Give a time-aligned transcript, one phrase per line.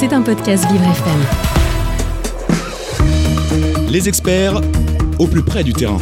[0.00, 1.20] C'est un podcast Vivre FM.
[3.90, 4.62] Les experts
[5.18, 5.98] au plus près du terrain.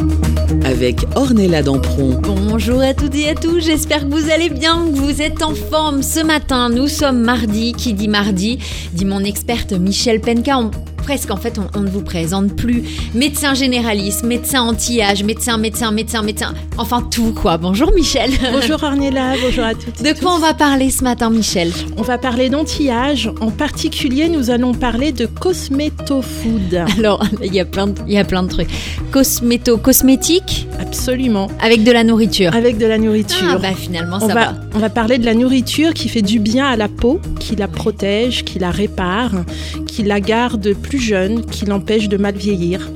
[0.63, 2.11] Avec Ornella Dampron.
[2.23, 5.53] Bonjour à toutes et à tous, j'espère que vous allez bien, que vous êtes en
[5.53, 6.01] forme.
[6.01, 7.73] Ce matin, nous sommes mardi.
[7.73, 8.59] Qui dit mardi
[8.93, 10.59] dit mon experte Michel Penka.
[10.59, 10.71] On
[11.09, 12.83] presque en fait on, ne vous présente plus
[13.15, 17.57] médecin généraliste, médecin anti-âge, médecin, médecin, médecin, médecin, enfin tout quoi.
[17.57, 18.29] Bonjour Michel.
[18.53, 20.03] Bonjour Arnella, bonjour à toutes.
[20.03, 21.71] De quoi on va parler ce matin Michel?
[21.97, 23.31] On va parler d'anti-âge.
[23.41, 26.85] En particulier, nous allons parler de cosméto-food.
[26.99, 28.69] Alors, il y a plein de, il y a plein de trucs.
[29.09, 30.67] Cosméto, cosmétique?
[30.79, 31.47] Absolument.
[31.59, 32.53] Avec de la nourriture.
[32.53, 33.55] Avec de la nourriture.
[33.55, 34.53] Ah bah finalement ça on va.
[34.75, 37.67] On va parler de la nourriture qui fait du bien à la peau, qui la
[37.67, 39.31] protège, qui la répare,
[39.87, 42.89] qui la garde plus jeune, qui l'empêche de mal vieillir.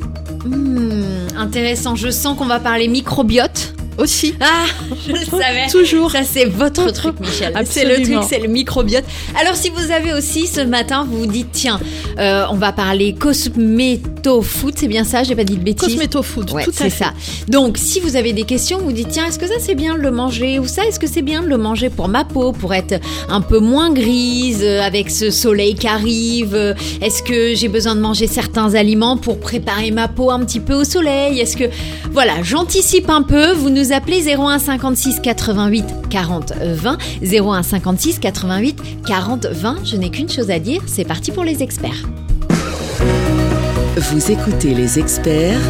[0.45, 1.03] Hmm,
[1.38, 4.34] intéressant, je sens qu'on va parler microbiote aussi.
[4.39, 4.66] Ah,
[5.07, 5.67] je le savais.
[5.71, 6.11] Toujours.
[6.11, 7.53] Ça, c'est votre truc, Michel.
[7.66, 9.05] C'est le truc, c'est le microbiote.
[9.39, 11.80] Alors, si vous avez aussi ce matin, vous vous dites, tiens,
[12.20, 13.16] euh, on va parler
[14.23, 15.88] cosméto-food, c'est bien ça J'ai pas dit de bêtises.
[15.88, 17.13] Cosméto-food, ouais, tout c'est ça.
[17.49, 19.99] Donc, si vous avez des questions, vous dites, tiens, est-ce que ça c'est bien de
[19.99, 22.73] le manger Ou ça, est-ce que c'est bien de le manger pour ma peau, pour
[22.73, 22.95] être
[23.29, 26.55] un peu moins grise euh, avec ce soleil qui arrive
[27.01, 30.73] Est-ce que j'ai besoin de manger certains aliments pour préparer ma peau un petit peu
[30.73, 31.66] au soleil Est-ce que.
[32.11, 33.51] Voilà, j'anticipe un peu.
[33.53, 36.97] Vous nous appelez 01 56 88 40 20.
[37.23, 39.77] 01 56 88 40 20.
[39.83, 42.03] Je n'ai qu'une chose à dire, c'est parti pour les experts.
[43.95, 45.61] Vous écoutez les experts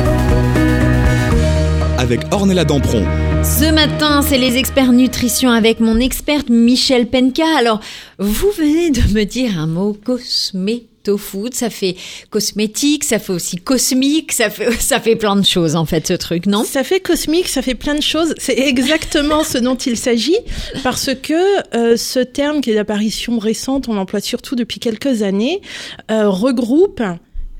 [1.97, 3.03] avec Ornella Dampron.
[3.43, 7.43] Ce matin, c'est les experts nutrition avec mon experte Michel Penka.
[7.59, 7.81] Alors,
[8.19, 11.97] vous venez de me dire un mot cosmétique food, ça fait
[12.30, 16.13] cosmétique, ça fait aussi cosmique, ça fait, ça fait plein de choses en fait ce
[16.13, 16.63] truc, non?
[16.63, 18.33] Ça fait cosmique, ça fait plein de choses.
[18.37, 20.37] C'est exactement ce dont il s'agit
[20.81, 25.61] parce que euh, ce terme qui est d'apparition récente, on l'emploie surtout depuis quelques années,
[26.09, 27.02] euh, regroupe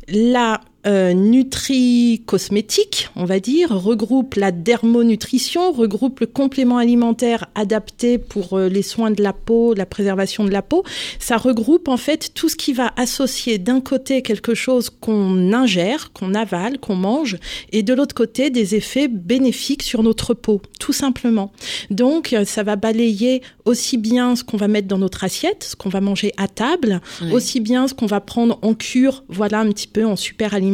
[0.08, 8.58] la euh, nutri-cosmétique, on va dire, regroupe la dermonutrition, regroupe le complément alimentaire adapté pour
[8.58, 10.84] euh, les soins de la peau, la préservation de la peau.
[11.20, 16.12] Ça regroupe en fait tout ce qui va associer d'un côté quelque chose qu'on ingère,
[16.12, 17.38] qu'on avale, qu'on mange,
[17.72, 21.54] et de l'autre côté des effets bénéfiques sur notre peau, tout simplement.
[21.92, 25.76] Donc euh, ça va balayer aussi bien ce qu'on va mettre dans notre assiette, ce
[25.78, 27.00] qu'on va manger à table,
[27.32, 30.73] aussi bien ce qu'on va prendre en cure, voilà un petit peu en super aliment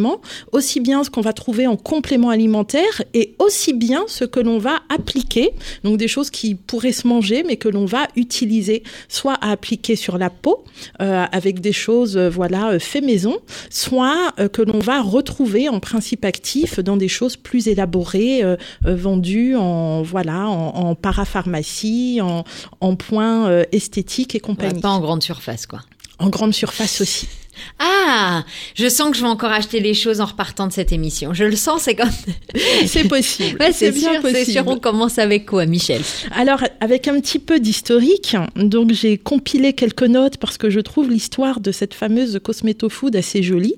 [0.51, 4.57] aussi bien ce qu'on va trouver en complément alimentaire et aussi bien ce que l'on
[4.57, 5.51] va appliquer,
[5.83, 9.95] donc des choses qui pourraient se manger mais que l'on va utiliser soit à appliquer
[9.95, 10.63] sur la peau
[11.01, 13.37] euh, avec des choses euh, voilà euh, fait maison,
[13.69, 18.43] soit que l'on va retrouver en principe actif dans des choses plus élaborées
[18.81, 22.43] vendues en voilà en, parapharmacie, en,
[22.79, 24.81] en points esthétiques et compagnie.
[24.81, 25.81] pas en grande surface quoi.
[26.19, 27.27] En grande surface aussi.
[27.79, 28.43] Ah,
[28.75, 31.33] je sens que je vais encore acheter les choses en repartant de cette émission.
[31.33, 32.09] Je le sens, c'est comme.
[32.85, 33.57] c'est possible.
[33.71, 34.63] c'est sûr, c'est sûr.
[34.67, 36.01] On commence avec quoi, Michel?
[36.31, 41.09] Alors, avec un petit peu d'historique, donc j'ai compilé quelques notes parce que je trouve
[41.09, 43.75] l'histoire de cette fameuse cosméto food assez jolie.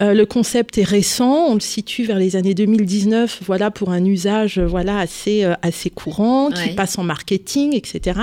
[0.00, 4.04] Euh, le concept est récent, on le situe vers les années 2019, voilà pour un
[4.04, 8.20] usage voilà assez euh, assez courant qui passe en marketing, etc.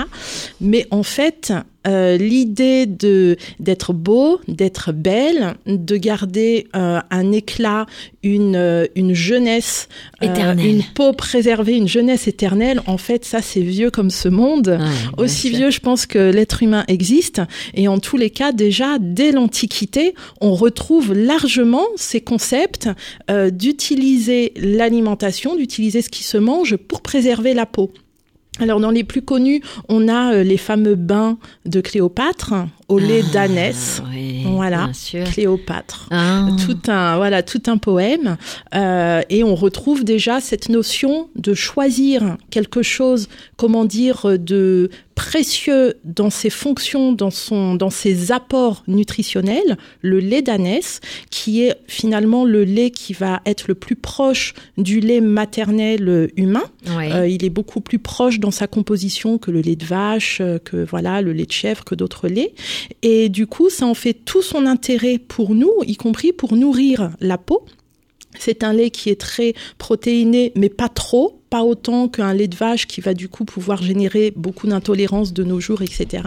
[0.60, 1.52] Mais en fait,
[1.88, 7.86] euh, l'idée de d'être beau, d'être belle, de garder euh, un éclat,
[8.22, 9.88] une euh, une jeunesse,
[10.20, 12.82] une peau préservée, une jeunesse éternelle.
[12.86, 14.78] En fait, ça c'est vieux comme ce monde.
[15.16, 17.40] Aussi vieux, je pense que l'être humain existe.
[17.74, 22.88] Et en tous les cas, déjà dès l'Antiquité, on retrouve largement ces concepts
[23.52, 27.92] d'utiliser l'alimentation, d'utiliser ce qui se mange pour préserver la peau.
[28.60, 32.54] Alors dans les plus connus, on a euh, les fameux bains de Cléopâtre
[32.88, 34.02] au lait ah, d'ânesse.
[34.44, 34.90] voilà,
[35.32, 36.08] Cléopâtre.
[36.10, 36.48] Ah.
[36.64, 38.36] Tout un voilà, tout un poème
[38.74, 45.94] euh, et on retrouve déjà cette notion de choisir quelque chose, comment dire, de précieux
[46.04, 52.44] dans ses fonctions, dans son, dans ses apports nutritionnels, le lait d'ânesse, qui est finalement
[52.44, 56.62] le lait qui va être le plus proche du lait maternel humain.
[56.88, 60.60] Euh, il est beaucoup plus proche dans sa composition que le lait de vache, euh,
[60.60, 62.52] que voilà le lait de chèvre, que d'autres laits.
[63.02, 67.10] Et du coup, ça en fait tout son intérêt pour nous, y compris pour nourrir
[67.20, 67.64] la peau.
[68.38, 72.56] C'est un lait qui est très protéiné, mais pas trop, pas autant qu'un lait de
[72.56, 76.24] vache qui va du coup pouvoir générer beaucoup d'intolérance de nos jours, etc.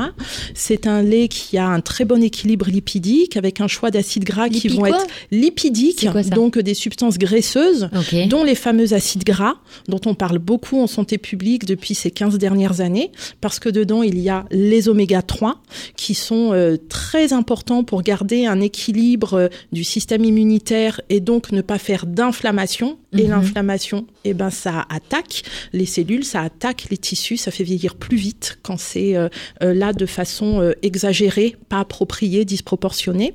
[0.54, 4.50] C'est un lait qui a un très bon équilibre lipidique avec un choix d'acides gras
[4.50, 7.90] qui vont être lipidiques, donc des substances graisseuses,
[8.30, 9.56] dont les fameux acides gras,
[9.88, 14.04] dont on parle beaucoup en santé publique depuis ces 15 dernières années, parce que dedans
[14.04, 15.62] il y a les oméga 3
[15.96, 21.52] qui sont euh, très importants pour garder un équilibre euh, du système immunitaire et donc
[21.52, 22.98] ne pas faire d'inflammation.
[23.14, 23.32] Et mhm.
[23.32, 25.44] l'inflammation, eh ben, ça attaque
[25.74, 29.30] les cellules, ça attaque les tissus, ça fait vieillir plus vite quand c'est euh,
[29.60, 33.34] là de façon exagérée, pas appropriée, disproportionnée.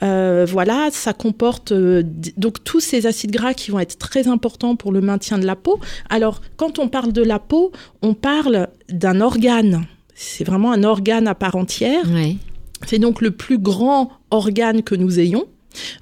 [0.00, 5.00] voilà, ça comporte donc tous ces acides gras qui vont être très importants pour le
[5.00, 5.80] maintien de la peau.
[6.10, 7.72] Alors, quand on parle de la peau,
[8.02, 9.86] on parle d'un organe.
[10.14, 12.04] C'est vraiment un organe à part entière.
[12.86, 15.46] C'est donc le plus grand organe que nous ayons.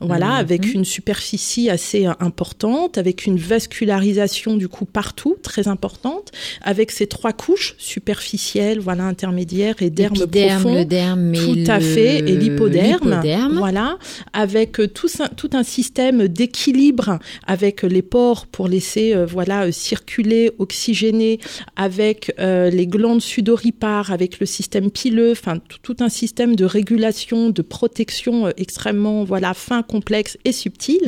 [0.01, 0.33] Voilà, mhm.
[0.33, 6.31] avec une superficie assez euh, importante, avec une vascularisation du coup partout, très importante,
[6.63, 10.75] avec ces trois couches superficielles, voilà, intermédiaires et derme profond.
[10.75, 13.21] Le derme tout à fait, et l'hypoderme.
[13.57, 13.99] Voilà,
[14.33, 20.51] avec euh, tout, tout un système d'équilibre avec les pores pour laisser, euh, voilà, circuler,
[20.59, 21.39] oxygéner,
[21.77, 27.63] avec les glandes sudoripares, avec le système pileux, enfin, tout, un système de régulation, de
[27.63, 31.00] protection extrêmement, voilà, fin, complexe et subtil.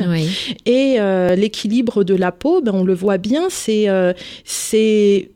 [0.65, 4.13] Et euh, l'équilibre de la peau, ben, on le voit bien, c'est euh,
[4.43, 5.31] c'est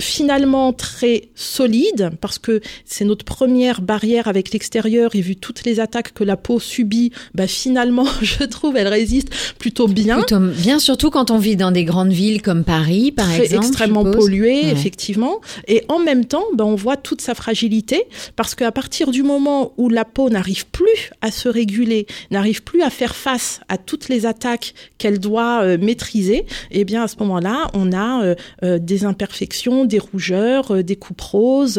[0.00, 5.80] finalement très solide parce que c'est notre première barrière avec l'extérieur et vu toutes les
[5.80, 9.28] attaques que la peau subit, bah finalement je trouve elle résiste
[9.58, 10.18] plutôt bien.
[10.18, 13.66] Plutôt bien surtout quand on vit dans des grandes villes comme Paris par très exemple.
[13.66, 18.04] Extrêmement polluée effectivement et en même temps bah, on voit toute sa fragilité
[18.36, 22.82] parce qu'à partir du moment où la peau n'arrive plus à se réguler, n'arrive plus
[22.82, 26.38] à faire face à toutes les attaques qu'elle doit euh, maîtriser,
[26.70, 30.82] et eh bien à ce moment-là on a euh, euh, des imperfections des rougeurs, euh,
[30.82, 31.78] des coupes roses,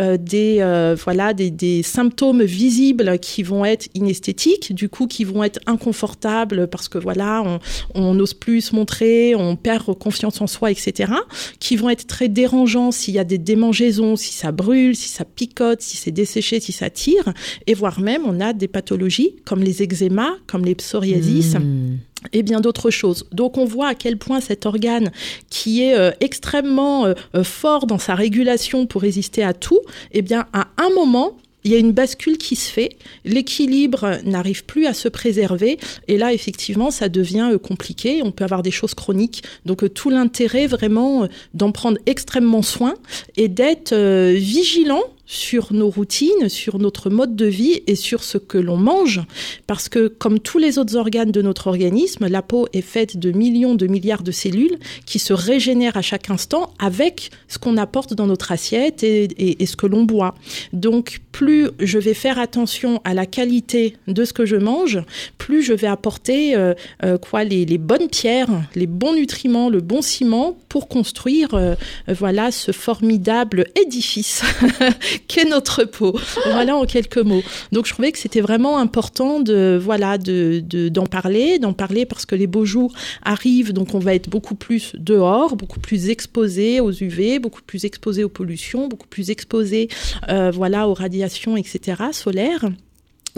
[0.00, 5.44] euh, des euh, voilà des, symptômes visibles qui vont être inesthétiques, du coup qui vont
[5.44, 7.58] être inconfortables parce que voilà
[7.94, 11.12] on n'ose plus se montrer, on perd confiance en soi, etc.
[11.60, 15.24] Qui vont être très dérangeants s'il y a des démangeaisons, si ça brûle, si ça
[15.24, 17.32] picote, si c'est desséché, si ça tire,
[17.66, 21.54] et voire même on a des pathologies comme les eczémas, comme les psoriasis.
[21.54, 21.98] Mmh
[22.32, 23.26] et bien d'autres choses.
[23.32, 25.10] Donc on voit à quel point cet organe
[25.50, 29.80] qui est euh, extrêmement euh, euh, fort dans sa régulation pour résister à tout,
[30.12, 34.64] eh bien à un moment, il y a une bascule qui se fait, l'équilibre n'arrive
[34.64, 38.94] plus à se préserver, et là, effectivement, ça devient compliqué, on peut avoir des choses
[38.94, 39.42] chroniques.
[39.66, 42.94] Donc, tout l'intérêt vraiment d'en prendre extrêmement soin
[43.36, 43.92] et d'être
[44.34, 49.20] vigilant sur nos routines, sur notre mode de vie et sur ce que l'on mange.
[49.66, 53.30] Parce que comme tous les autres organes de notre organisme, la peau est faite de
[53.30, 58.14] millions de milliards de cellules qui se régénèrent à chaque instant avec ce qu'on apporte
[58.14, 60.34] dans notre assiette et, ce que l'on boit.
[60.72, 64.98] Donc plus je vais faire attention à la qualité de ce que je mange,
[65.36, 66.72] plus je vais apporter euh,
[67.04, 71.74] euh, quoi les, bonnes pierres, les bons nutriments, le bon ciment pour construire euh,
[72.08, 74.42] voilà ce formidable édifice
[75.28, 76.18] qu'est notre peau.
[76.46, 77.42] Voilà en quelques mots.
[77.72, 82.64] Donc je trouvais que c'était vraiment important d'en parler, d'en parler parce que les beaux
[82.64, 82.92] jours
[83.22, 87.84] arrivent, donc on va être beaucoup plus dehors, beaucoup plus exposé aux UV, beaucoup plus
[87.84, 89.88] exposé aux pollutions, beaucoup plus exposé
[90.28, 92.68] euh, voilà aux radiations etc solaires.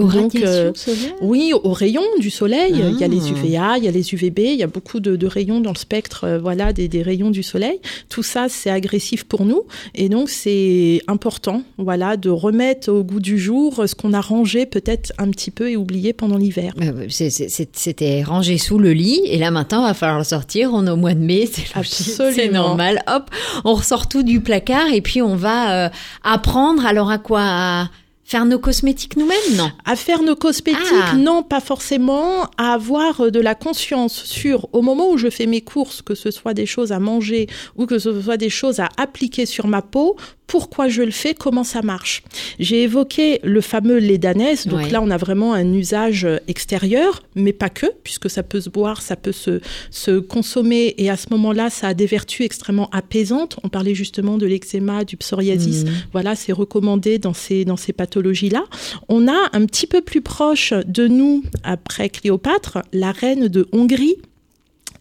[0.01, 2.75] Aux radiations euh, solaires Oui, aux rayons du soleil.
[2.75, 5.27] Il y a les UVA, il y a les UVB, il y a beaucoup de,
[5.27, 7.81] rayons dans le spectre euh, voilà, des, des, rayons du soleil.
[8.09, 9.65] Tout ça, c'est agressif pour nous.
[9.95, 14.67] Et donc, c'est important voilà, de remettre au goût du jour ce qu'on a rangé
[14.67, 16.75] peut-être un petit peu et oublié pendant l'hiver.
[16.77, 19.21] Bah, c'était rangé sous le lit.
[19.27, 20.71] Et là, maintenant, il va falloir le sortir.
[20.73, 23.03] On est au mois de mai, c'est normal.
[23.07, 23.31] Hop,
[23.65, 25.89] on ressort tout du placard et puis on va euh,
[26.23, 27.89] apprendre alors à quoi?
[28.31, 29.73] Faire nos cosmétiques nous-mêmes, non?
[29.85, 31.15] À faire nos cosmétiques, ah.
[31.17, 32.45] non, pas forcément.
[32.59, 36.15] À avoir euh, de la conscience sur, au moment où je fais mes courses, que
[36.15, 39.67] ce soit des choses à manger ou que ce soit des choses à appliquer sur
[39.67, 40.15] ma peau,
[40.51, 42.25] pourquoi je le fais, comment ça marche.
[42.59, 47.53] J'ai évoqué le fameux lait d'ânesse, donc là on a vraiment un usage extérieur, mais
[47.53, 49.61] pas que, puisque ça peut se boire, ça peut se,
[49.93, 53.59] se consommer, et à ce moment-là ça a des vertus extrêmement apaisantes.
[53.63, 55.91] On parlait justement de l'eczéma, du psoriasis, mmh.
[56.11, 58.65] voilà, c'est recommandé dans ces, dans ces pathologies-là.
[59.09, 64.17] On a un petit peu plus proche de nous, après Cléopâtre, la reine de Hongrie,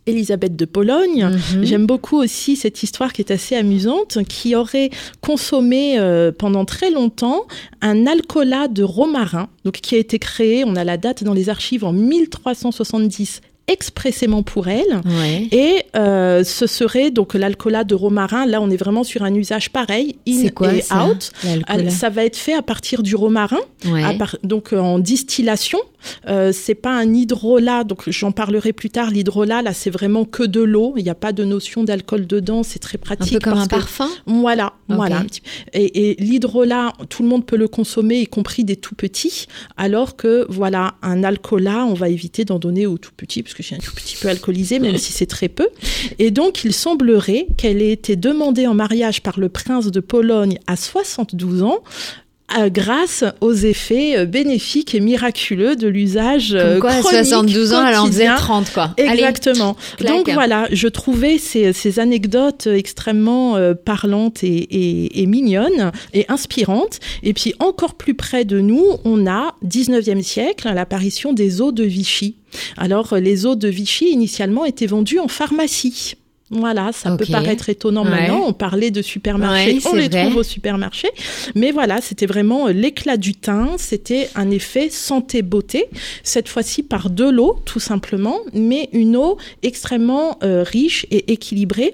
[0.09, 1.29] Elisabeth de Pologne.
[1.55, 1.65] Mhm.
[1.65, 4.89] J'aime beaucoup aussi cette histoire qui est assez amusante, qui aurait
[5.21, 7.45] consommé euh, pendant très longtemps
[7.81, 11.49] un alcoolat de romarin, donc qui a été créé, on a la date dans les
[11.49, 15.01] archives en 1370 expressément pour elle.
[15.05, 15.47] Ouais.
[15.51, 18.45] Et euh, ce serait donc l'alcoolat de romarin.
[18.45, 21.31] Là, on est vraiment sur un usage pareil, in quoi et ça, out.
[21.67, 23.59] Ah, Ça va être fait à partir du romarin,
[23.89, 24.03] Ouais.
[24.03, 25.79] à par- donc euh, en distillation.
[26.29, 29.09] Euh, c'est pas un hydrolat, donc j'en parlerai plus tard.
[29.11, 30.93] L'hydrolat, là, c'est vraiment que de l'eau.
[30.95, 32.63] Il n'y a pas de notion d'alcool dedans.
[32.63, 33.33] C'est très Un pratique.
[33.33, 34.09] peu comme parce un que- parfum?
[34.25, 35.17] Voilà, voilà.
[35.17, 35.25] un
[35.73, 39.47] Et, et l'hydrolat, tout le monde peut le consommer, y compris des tout petits.
[39.75, 43.67] Alors que, voilà, un alcoolat, on va éviter d'en donner aux tout petits, parce que
[43.67, 45.67] j'ai un tout petit peu alcoolisé, même si c'est très peu.
[46.17, 50.59] Et donc, il semblerait qu'elle ait été demandée en mariage par le prince de Pologne
[50.65, 51.83] à 72 ans.
[52.57, 57.73] Euh, grâce aux effets euh, bénéfiques et miraculeux de l'usage euh, quoi, à chronique, 72
[57.73, 58.35] ans, elle en faisait quotidien.
[58.35, 58.93] 30, quoi.
[58.97, 59.75] Exactement.
[60.17, 66.25] Donc voilà, je trouvais ces, ces anecdotes extrêmement euh, parlantes et, et- et mignonnes et
[66.29, 66.99] inspirantes.
[67.23, 71.83] Et puis encore plus près de nous, on a 19e siècle, l'apparition des eaux de
[71.83, 72.35] Vichy.
[72.77, 76.15] Alors les eaux de Vichy initialement étaient vendues en pharmacie.
[76.51, 78.09] Voilà, ça peut paraître étonnant Ouais.
[78.09, 78.43] maintenant.
[78.47, 80.23] On parlait de supermarchés, Ouais, on les vrai.
[80.23, 81.09] trouve au supermarché.
[81.55, 83.75] Mais voilà, c'était vraiment euh, l'éclat du teint.
[83.77, 85.85] C'était un effet santé-beauté.
[86.23, 91.93] Cette fois-ci par de l'eau, tout simplement, mais une eau extrêmement euh, riche et équilibrée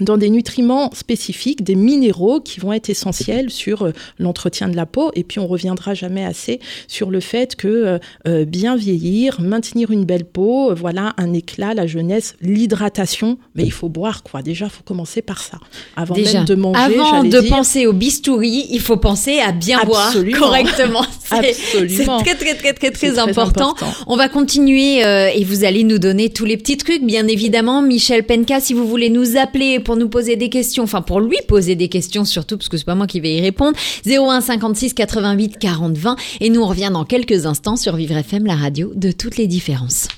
[0.00, 4.86] dans des nutriments spécifiques, des minéraux qui vont être essentiels sur euh, l'entretien de la
[4.86, 5.10] peau.
[5.14, 9.90] Et puis on reviendra jamais assez sur le fait que euh, euh, bien vieillir, maintenir
[9.90, 13.36] une belle peau, euh, voilà un éclat, la jeunesse, l'hydratation.
[13.54, 14.42] Mais il faut boire quoi.
[14.42, 15.58] Déjà, il faut commencer par ça.
[15.96, 17.48] Avant Déjà, même de manger, avant de dire.
[17.50, 21.04] penser au bistouri, il faut penser à bien boire correctement.
[21.24, 23.70] C'est- très très très très très important.
[23.70, 23.92] important.
[24.06, 27.82] On va continuer euh, et vous allez nous donner tous les petits trucs, bien évidemment.
[27.82, 31.38] Michel Penka, si vous voulez nous appeler pour nous poser des questions, enfin pour lui
[31.46, 34.94] poser des questions surtout, parce que c'est pas moi qui vais y répondre, 01 56
[34.94, 36.16] 88 40 20.
[36.40, 39.46] Et nous on revient dans quelques instants sur Vivre FM, la radio de toutes les
[39.46, 40.08] différences.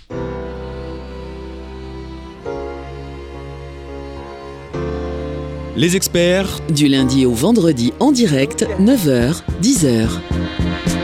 [5.77, 11.04] Les experts Du lundi au vendredi en direct, 9h, 10h.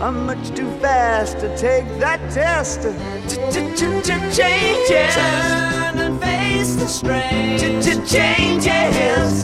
[0.00, 2.82] I'm much too fast to take that test.
[4.36, 5.14] Changes.
[5.14, 7.58] Turn and face the strain.
[8.06, 9.42] Changes.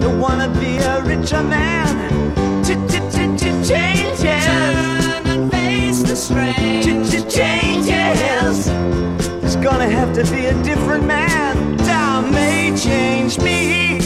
[0.00, 2.64] Don't wanna be a richer man.
[2.64, 4.22] Changes.
[4.46, 6.82] Turn and face the strain.
[7.28, 8.66] Changes.
[9.40, 11.76] There's gonna have to be a different man.
[11.78, 14.05] Time may change me,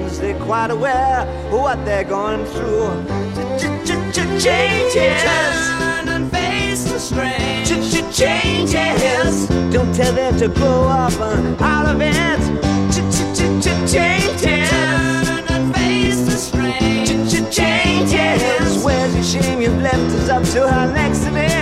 [0.19, 3.05] They're quite aware of what they're going through.
[4.39, 5.21] Changes.
[5.23, 7.65] Turn and face the strain.
[8.11, 9.47] Changes.
[9.71, 12.39] Don't tell them to grow up uh, out of it.
[13.91, 14.69] Changes.
[14.69, 17.05] Turn and face the strain.
[17.51, 18.83] Changes.
[18.83, 19.61] Where's your shame?
[19.61, 21.60] You've left us up to our next event.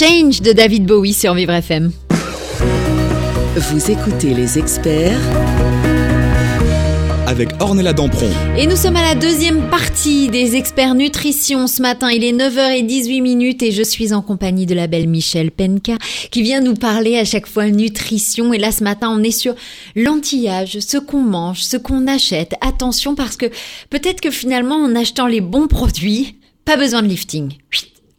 [0.00, 1.92] Change de David Bowie sur Vivre FM.
[3.54, 5.20] Vous écoutez les experts
[7.26, 8.30] avec Ornella Dampron.
[8.56, 12.08] Et nous sommes à la deuxième partie des experts nutrition ce matin.
[12.08, 15.98] Il est 9h18 minutes et je suis en compagnie de la belle Michelle Penka
[16.30, 18.54] qui vient nous parler à chaque fois nutrition.
[18.54, 19.54] Et là ce matin on est sur
[19.96, 22.54] l'antillage, ce qu'on mange, ce qu'on achète.
[22.62, 23.50] Attention parce que
[23.90, 27.52] peut-être que finalement en achetant les bons produits, pas besoin de lifting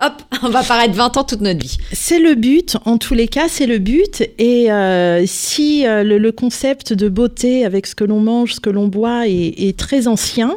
[0.01, 1.77] hop, on va paraître 20 ans toute notre vie.
[1.91, 4.23] C'est le but, en tous les cas, c'est le but.
[4.37, 8.69] Et euh, si euh, le, concept de beauté avec ce que l'on mange, ce que
[8.69, 10.55] l'on boit est, très ancien,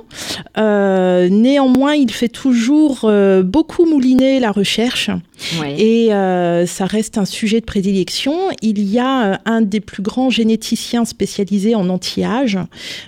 [0.57, 3.11] euh, néanmoins, il fait toujours
[3.43, 5.11] beaucoup mouliner la recherche.
[5.79, 8.35] Et ça reste un sujet de prédilection.
[8.63, 12.59] Il y a un des plus grands généticiens spécialisés en anti-âge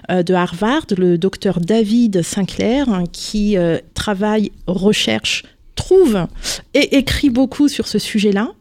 [0.09, 3.57] de Harvard, le docteur David Sinclair, qui
[3.95, 5.45] travaille recherche
[5.77, 6.27] trouve
[6.75, 8.53] et écrit beaucoup sur ce sujet-là.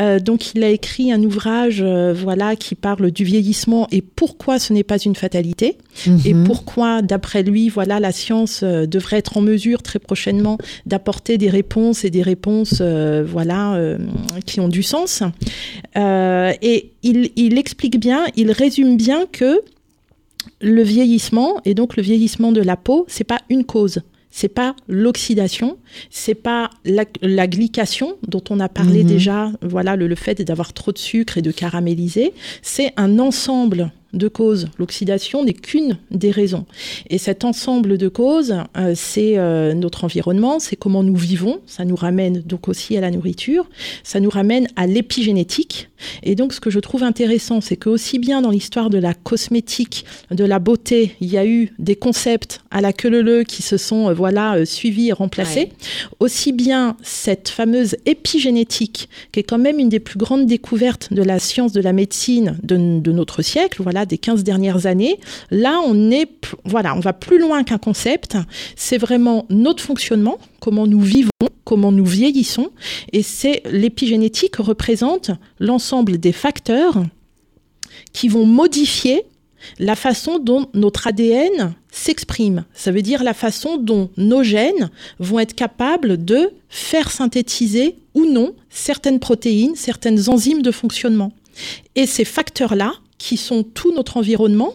[0.00, 4.58] Euh, donc il a écrit un ouvrage euh, voilà qui parle du vieillissement et pourquoi
[4.58, 6.20] ce n'est pas une fatalité mhm.
[6.26, 11.38] et pourquoi d'après lui voilà la science euh, devrait être en mesure très prochainement d'apporter
[11.38, 13.78] des réponses et des réponses voilà
[14.44, 15.22] qui ont du sens
[15.94, 19.62] et il, il explique bien il résume bien que
[20.60, 24.02] le vieillissement et donc le vieillissement de la peau c'est pas une cause
[24.32, 25.78] c'est pas l'oxydation,
[26.10, 29.08] c'est pas la, glycation dont on a parlé mhm.
[29.08, 33.92] déjà, voilà le, le fait d'avoir trop de sucre et de caraméliser, c'est un ensemble
[34.12, 34.68] de causes.
[34.78, 36.66] L'oxydation n'est qu'une des raisons.
[37.08, 41.60] Et cet ensemble de causes, euh, c'est euh, notre environnement, c'est comment nous vivons.
[41.66, 43.68] Ça nous ramène donc aussi à la nourriture.
[44.02, 45.88] Ça nous ramène à l'épigénétique.
[46.22, 49.14] Et donc, ce que je trouve intéressant, c'est que aussi bien dans l'histoire de la
[49.14, 53.62] cosmétique, de la beauté, il y a eu des concepts à la queue leu qui
[53.62, 55.70] se sont euh, voilà suivis et remplacés.
[56.20, 61.22] Aussi bien cette fameuse épigénétique, qui est quand même une des plus grandes découvertes de
[61.22, 63.82] la science de la médecine de, de notre siècle.
[63.82, 65.18] Voilà des 15 dernières années.
[65.50, 66.28] Là, on est,
[66.64, 68.36] voilà, on va plus loin qu'un concept.
[68.76, 71.30] C'est vraiment notre fonctionnement, comment nous vivons,
[71.64, 72.70] comment nous vieillissons.
[73.12, 77.02] Et c'est l'épigénétique représente l'ensemble des facteurs
[78.12, 79.24] qui vont modifier
[79.78, 82.64] la façon dont notre ADN s'exprime.
[82.74, 88.24] Ça veut dire la façon dont nos gènes vont être capables de faire synthétiser ou
[88.24, 91.32] non certaines protéines, certaines enzymes de fonctionnement.
[91.94, 94.74] Et ces facteurs-là qui sont tout notre environnement,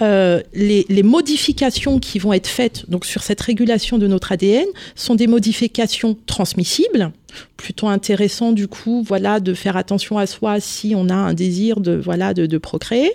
[0.00, 5.14] euh, les, modifications qui vont être faites donc sur cette régulation de notre ADN sont
[5.14, 7.12] des modifications transmissibles.
[7.58, 11.80] Plutôt intéressant du coup, voilà, de faire attention à soi si on a un désir
[11.80, 13.12] de voilà de, de procréer.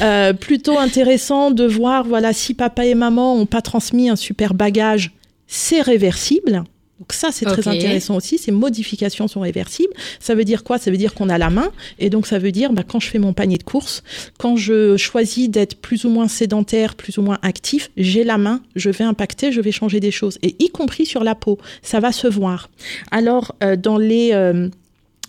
[0.00, 4.54] Euh, plutôt intéressant de voir voilà si papa et maman ont pas transmis un super
[4.54, 5.10] bagage,
[5.48, 6.62] c'est réversible.
[7.00, 8.38] Donc ça, c'est très intéressant aussi.
[8.38, 9.92] Ces modifications sont réversibles.
[10.20, 10.78] Ça veut dire quoi?
[10.78, 11.72] Ça veut dire qu'on a la main.
[11.98, 14.04] Et donc, ça veut dire, bah, quand je fais mon panier de courses,
[14.38, 18.60] quand je choisis d'être plus ou moins sédentaire, plus ou moins actif, j'ai la main,
[18.76, 20.38] je vais impacter, je vais changer des choses.
[20.42, 22.70] Et y compris sur la peau, ça va se voir.
[23.10, 24.30] Alors, euh, dans les...
[24.32, 24.68] Euh,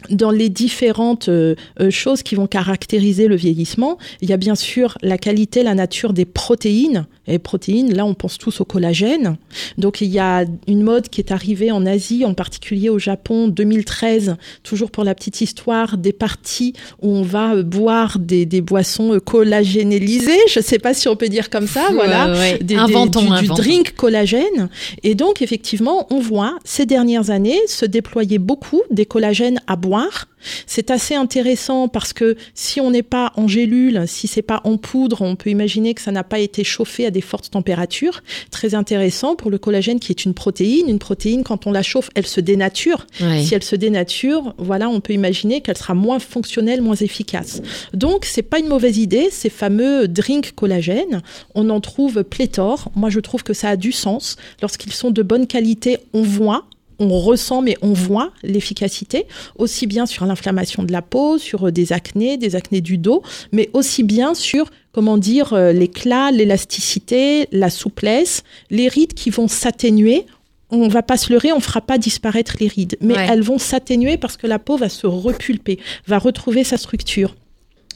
[0.10, 4.56] dans les différentes euh, euh, choses qui vont caractériser le vieillissement, il y a bien
[4.56, 7.08] sûr la qualité, la nature des protéines.
[7.28, 9.38] Et protéines, là, on pense tous au collagène.
[9.78, 13.48] Donc, il y a une mode qui est arrivée en Asie, en particulier au Japon,
[13.48, 18.62] 2013, toujours pour la petite histoire, des parties où on va euh, boire des, des
[18.62, 20.40] boissons collagénélisées.
[20.50, 22.58] Je ne sais pas si on peut dire comme ça, voilà.
[22.62, 24.70] Des, inventons, du, du drink collagène.
[25.04, 30.28] Et donc, effectivement, on voit ces dernières années se déployer beaucoup des collagènes à boire
[30.66, 34.78] c'est assez intéressant parce que si on n'est pas en gélule, si c'est pas en
[34.78, 38.22] poudre, on peut imaginer que ça n'a pas été chauffé à des fortes températures.
[38.52, 40.90] Très intéressant pour le collagène qui est une protéine.
[40.90, 43.08] Une protéine, quand on la chauffe, elle se dénature.
[43.42, 47.62] Si elle se dénature, voilà, on peut imaginer qu'elle sera moins fonctionnelle, moins efficace.
[47.94, 49.30] Donc, c'est pas une mauvaise idée.
[49.32, 51.22] Ces fameux drinks collagène,
[51.56, 52.92] on en trouve pléthore.
[52.96, 54.36] Moi, je trouve que ça a du sens.
[54.62, 56.66] Lorsqu'ils sont de bonne qualité, on voit,
[57.00, 59.26] on ressent, mais on voit l'efficacité,
[59.58, 63.70] aussi bien sur l'inflammation de la peau, sur des acnés, des acnés du dos, mais
[63.74, 70.26] aussi bien sur, comment dire, euh, l'éclat, l'élasticité, la souplesse, les rides qui vont s'atténuer.
[70.70, 74.16] On va pas se leurrer, on fera pas disparaître les rides, mais elles vont s'atténuer
[74.16, 77.36] parce que la peau va se repulper, va retrouver sa structure.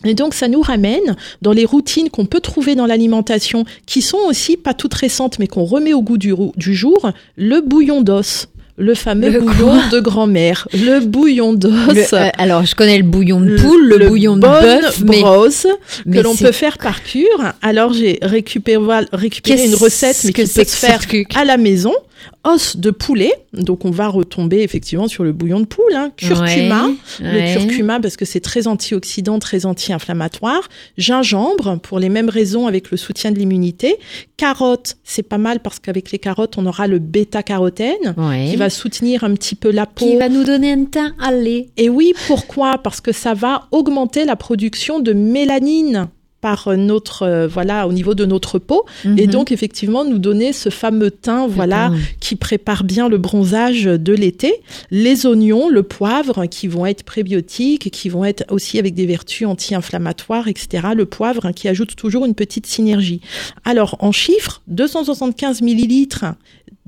[0.03, 4.19] Et donc ça nous ramène dans les routines qu'on peut trouver dans l'alimentation, qui sont
[4.27, 8.49] aussi pas toutes récentes, mais qu'on remet au goût du, du jour, le bouillon d'os
[8.79, 12.13] le fameux bouillon de grand-mère, le bouillon d'os.
[12.13, 16.35] Euh, alors, je connais le bouillon de poule, le, bouillon de bœuf, mais que l'on
[16.35, 17.53] peut faire par cure.
[17.61, 18.79] Alors, j'ai récupéré,
[19.11, 21.01] récupéré une recette, mais qui peut se faire
[21.35, 21.93] à la maison.
[22.43, 26.87] Os de poulet, donc on va retomber effectivement sur le bouillon de poule, hein, curcuma,
[26.87, 32.67] Ouais, le curcuma parce que c'est très antioxydant, très anti-inflammatoire, gingembre pour les mêmes raisons
[32.67, 33.97] avec le soutien de l'immunité,
[34.37, 38.47] carottes, c'est pas mal parce qu'avec les carottes on aura le bêta-carotène Ouais.
[38.49, 40.05] qui va soutenir un petit peu la peau.
[40.05, 41.69] Qui va nous donner un teint à lait.
[41.77, 42.77] Et oui, pourquoi?
[42.77, 46.07] Parce que ça va augmenter la production de mélanine
[46.41, 48.85] par notre euh, voilà au niveau de notre peau.
[49.05, 49.27] Et Mhm.
[49.27, 54.53] donc effectivement nous donner ce fameux teint voilà qui prépare bien le bronzage de l'été.
[54.91, 59.47] Les oignons le poivre qui vont être prébiotiques qui vont être aussi avec des vertus
[59.47, 63.21] anti-inflammatoires etc le poivre hein, qui ajoute toujours une petite synergie.
[63.65, 66.25] Alors en chiffres 275 millilitres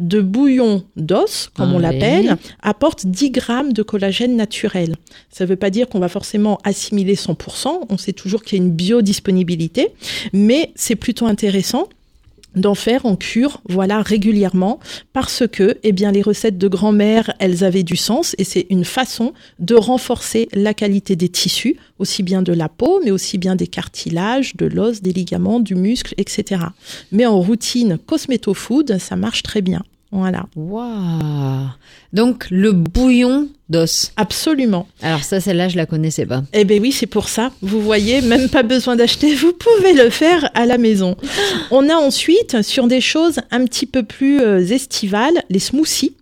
[0.01, 4.95] de bouillon d'os, comme on l'appelle, apporte 10 grammes de collagène naturel.
[5.29, 8.61] Ça ne veut pas dire qu'on va forcément assimiler 100%, on sait toujours qu'il y
[8.61, 9.89] a une biodisponibilité,
[10.33, 11.87] mais c'est plutôt intéressant
[12.55, 14.79] d'en faire en cure, voilà, régulièrement,
[15.13, 18.85] parce que, eh bien, les recettes de grand-mère, elles avaient du sens, et c'est une
[18.85, 23.55] façon de renforcer la qualité des tissus, aussi bien de la peau, mais aussi bien
[23.55, 26.61] des cartilages, de l'os, des ligaments, du muscle, etc.
[27.11, 29.83] Mais en routine cosméto-food, ça marche très bien.
[30.11, 30.45] Voilà.
[30.55, 31.67] Waouh.
[32.11, 34.11] Donc le bouillon d'os.
[34.17, 34.87] Absolument.
[35.01, 36.43] Alors ça, celle-là, je la connaissais pas.
[36.53, 37.51] Eh ben oui, c'est pour ça.
[37.61, 41.15] Vous voyez, même pas besoin d'acheter, vous pouvez le faire à la maison.
[41.71, 46.15] On a ensuite, sur des choses un petit peu plus euh, estivales, les smoothies.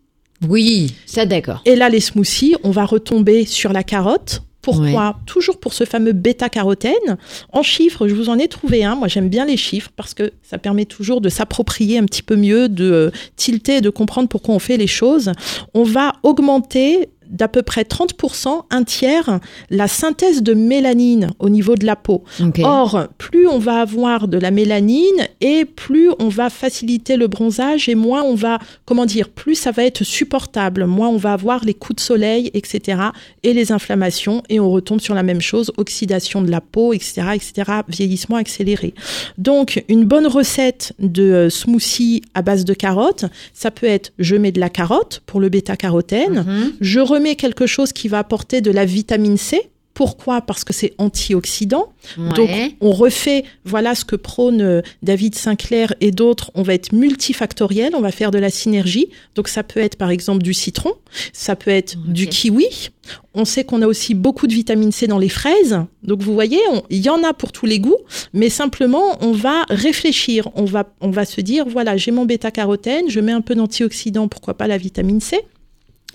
[0.47, 1.61] Oui, ça d'accord.
[1.65, 4.41] Et là, les smoothies, on va retomber sur la carotte.
[4.61, 7.17] Pourquoi Toujours pour ce fameux bêta-carotène.
[7.53, 8.95] En chiffres, je vous en ai trouvé un.
[8.95, 12.35] Moi, j'aime bien les chiffres parce que ça permet toujours de s'approprier un petit peu
[12.35, 15.31] mieux, de euh, tilter, et de comprendre pourquoi on fait les choses.
[15.73, 19.39] On va augmenter d'à peu près 30%, un tiers,
[19.69, 22.23] la synthèse de mélanine au niveau de la peau.
[22.65, 27.87] Or, plus on va avoir de la mélanine et plus on va faciliter le bronzage
[27.89, 31.63] et moins on va, comment dire, plus ça va être supportable, moins on va avoir
[31.65, 32.99] les coups de soleil, etc.
[33.43, 37.21] et les inflammations et on retombe sur la même chose, oxydation de la peau, etc.,
[37.35, 38.93] etc., vieillissement accéléré.
[39.37, 44.35] Donc, une bonne recette de euh, smoothie à base de carottes, ça peut être je
[44.35, 46.73] mets de la carotte pour le bêta-carotène, Mhm.
[46.81, 49.69] je remets quelque chose qui va apporter de la vitamine C.
[49.95, 50.39] Pourquoi?
[50.39, 51.91] Parce que c'est antioxydant.
[52.17, 56.51] Donc, on refait, voilà ce que prône euh, David Sinclair et d'autres.
[56.55, 59.09] On va être multifactoriel, on va faire de la synergie.
[59.35, 60.93] Donc, ça peut être par exemple du citron,
[61.33, 62.91] ça peut être du kiwi.
[63.33, 65.81] On sait qu'on a aussi beaucoup de vitamine C dans les fraises.
[66.01, 67.99] Donc, vous voyez, il y en a pour tous les goûts,
[68.31, 70.47] mais simplement, on va réfléchir.
[70.55, 74.29] On va, on va se dire, voilà, j'ai mon bêta-carotène, je mets un peu d'antioxydant,
[74.29, 75.41] pourquoi pas la vitamine C?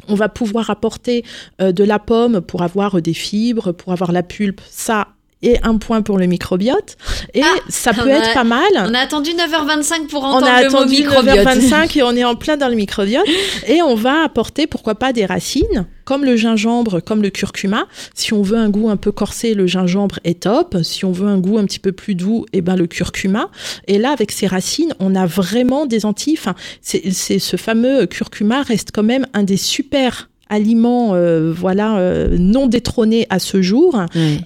[0.09, 1.25] On va pouvoir apporter
[1.61, 4.61] euh, de la pomme pour avoir euh, des fibres, pour avoir la pulpe.
[4.71, 5.09] Ça,
[5.43, 6.97] et un point pour le microbiote.
[7.35, 8.63] Et Ah, ça peut on a- être pas mal.
[8.77, 11.37] On a attendu 9h25 pour On entendre a le mot attendu microbiote.
[11.47, 13.27] 9h25 et on est en plein dans le microbiote.
[13.67, 17.87] Et on va apporter, pourquoi pas, des racines, comme le gingembre, comme le curcuma.
[18.15, 20.77] Si on veut un goût un peu corsé, le gingembre est top.
[20.83, 23.51] Si on veut un goût un petit peu plus doux, eh ben, le curcuma.
[23.87, 26.37] Et là, avec ces racines, on a vraiment des anti.
[26.39, 32.37] Enfin, c'est ce fameux curcuma reste quand même un des super aliments, euh, voilà, euh,
[32.39, 34.01] non détrônés à ce jour.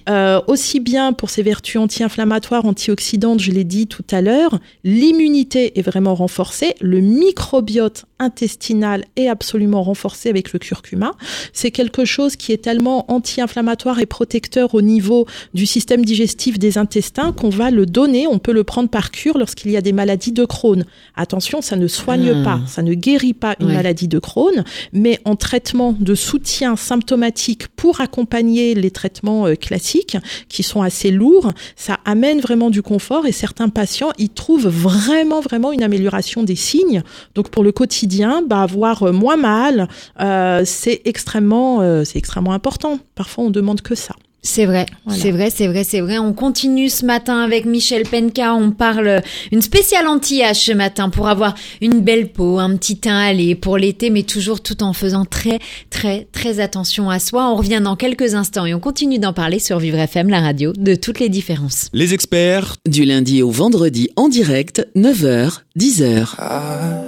[0.09, 5.77] Euh, aussi bien pour ses vertus anti-inflammatoires, antioxydantes, je l'ai dit tout à l'heure, l'immunité
[5.77, 11.13] est vraiment renforcée, le microbiote intestinal est absolument renforcé avec le curcuma.
[11.53, 16.77] C'est quelque chose qui est tellement anti-inflammatoire et protecteur au niveau du système digestif des
[16.77, 19.93] intestins qu'on va le donner, on peut le prendre par cure lorsqu'il y a des
[19.93, 20.85] maladies de Crohn.
[21.15, 22.43] Attention, ça ne soigne Ah.
[22.43, 27.67] pas, ça ne guérit pas une maladie de Crohn, mais en traitement de soutien symptomatique
[27.69, 33.25] pour accompagner les traitements euh, classiques qui sont assez lourds, ça amène vraiment du confort
[33.25, 37.03] et certains patients y trouvent vraiment vraiment une amélioration des signes.
[37.35, 39.87] Donc pour le quotidien, bah, avoir moins mal,
[40.19, 42.99] euh, c'est extrêmement euh, c'est extrêmement important.
[43.15, 44.15] Parfois on demande que ça.
[44.41, 45.21] C'est vrai, Voilà.
[45.21, 46.17] c'est vrai, c'est vrai, c'est vrai.
[46.17, 48.55] On continue ce matin avec Michel Penka.
[48.55, 49.21] On parle
[49.51, 53.77] une spéciale anti-âge ce matin pour avoir une belle peau, un petit teint allé pour
[53.77, 57.51] l'été, mais toujours tout en faisant très, très, très attention à soi.
[57.51, 60.71] On revient dans quelques instants et on continue d'en parler sur Vivre FM, la radio
[60.73, 61.89] de toutes les différences.
[61.93, 66.35] Les experts Du lundi au vendredi en direct, 9h, 10h.
[66.37, 67.03] Are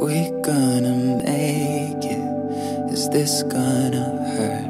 [0.00, 2.92] we gonna make it?
[2.92, 4.67] Is this gonna hurt?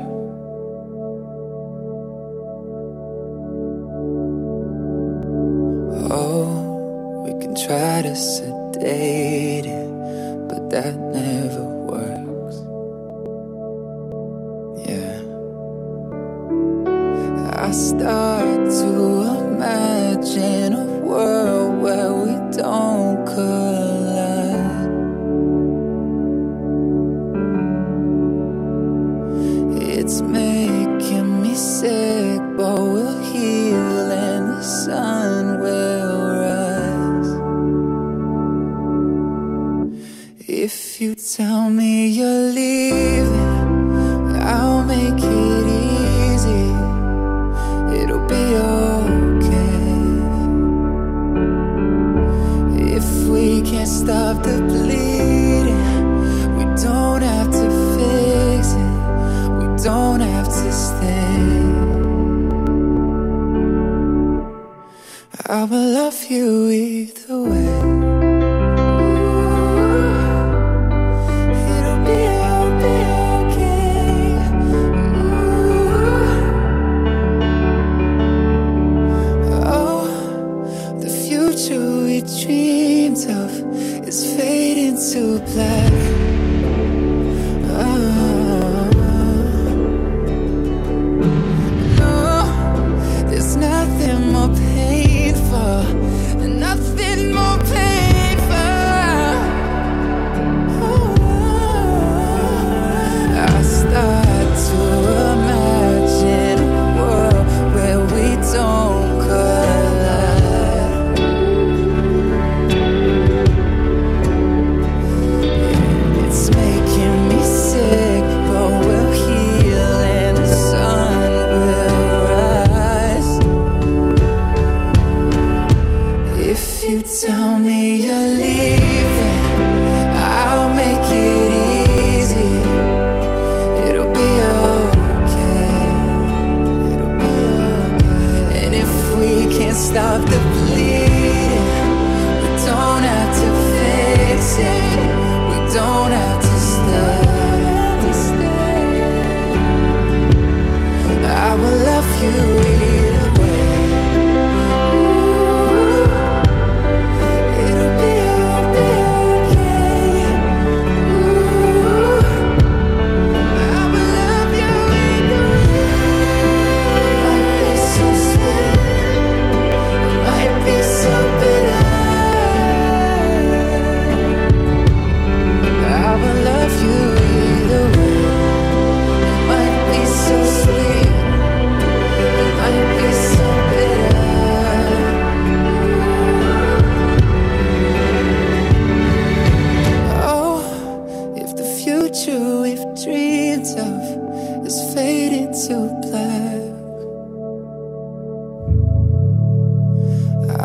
[8.01, 11.48] Try to sedate it, but that never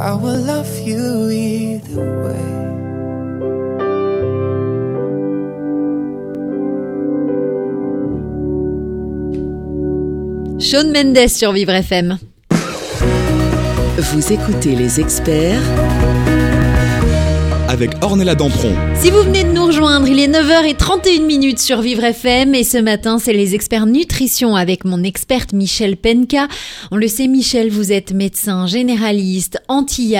[0.03, 2.63] I will love you either way.
[10.59, 12.17] Shawn Mendes sur Vivre FM.
[13.97, 15.61] Vous écoutez les experts
[17.73, 18.71] avec Ornella Dampron.
[19.01, 22.77] Si vous venez de nous rejoindre, il est 9h31 minutes sur Vivre FM et ce
[22.77, 26.47] matin, c'est les experts nutrition avec mon experte Michel Penka.
[26.91, 30.15] On le sait, Michel, vous êtes médecin généraliste, anti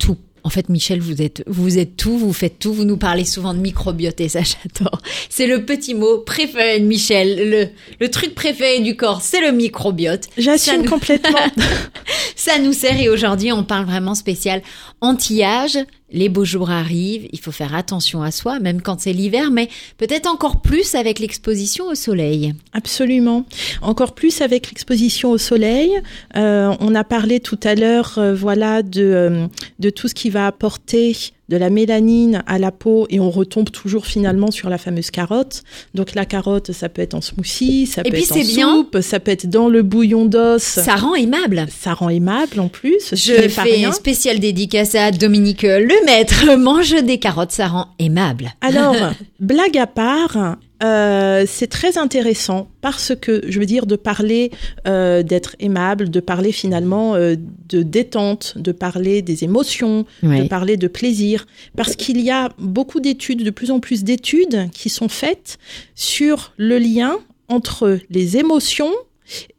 [0.00, 0.16] tout.
[0.42, 3.54] En fait, Michel, vous êtes, vous êtes tout, vous faites tout, vous nous parlez souvent
[3.54, 4.40] de microbiote et ça,
[4.74, 5.00] j'adore.
[5.30, 7.50] C'est le petit mot préféré de Michel.
[7.50, 7.68] Le,
[8.00, 10.26] le truc préféré du corps, c'est le microbiote.
[10.38, 11.38] J'assume nous- complètement.
[12.36, 14.60] Ça nous sert et aujourd'hui on parle vraiment spécial
[15.00, 15.78] anti-âge.
[16.12, 19.68] Les beaux jours arrivent, il faut faire attention à soi, même quand c'est l'hiver, mais
[19.98, 22.54] peut-être encore plus avec l'exposition au soleil.
[22.72, 23.44] Absolument.
[23.82, 25.90] Encore plus avec l'exposition au soleil.
[26.36, 29.46] Euh, on a parlé tout à l'heure, euh, voilà, de, euh,
[29.80, 31.16] de tout ce qui va apporter
[31.48, 35.62] de la mélanine à la peau et on retombe toujours finalement sur la fameuse carotte.
[35.94, 38.74] Donc la carotte, ça peut être en smoothie, ça Et peut être en bien.
[38.76, 40.62] soupe, ça peut être dans le bouillon d'os.
[40.62, 41.66] Ça rend aimable.
[41.70, 43.14] Ça rend aimable en plus.
[43.14, 43.90] Je fais rien.
[43.90, 46.56] un spécial dédicace à Dominique le maître.
[46.56, 48.52] Mange des carottes, ça rend aimable.
[48.60, 48.94] Alors,
[49.40, 54.50] blague à part, euh, c'est très intéressant parce que, je veux dire, de parler
[54.86, 57.34] euh, d'être aimable, de parler finalement euh,
[57.68, 63.00] de détente, de parler des émotions, de parler de plaisir, parce qu'il y a beaucoup
[63.00, 65.58] d'études, de plus en plus d'études qui sont faites
[65.94, 68.92] sur le lien entre les émotions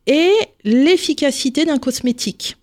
[0.05, 0.31] et
[0.63, 2.57] l'efficacité d'un cosmétique.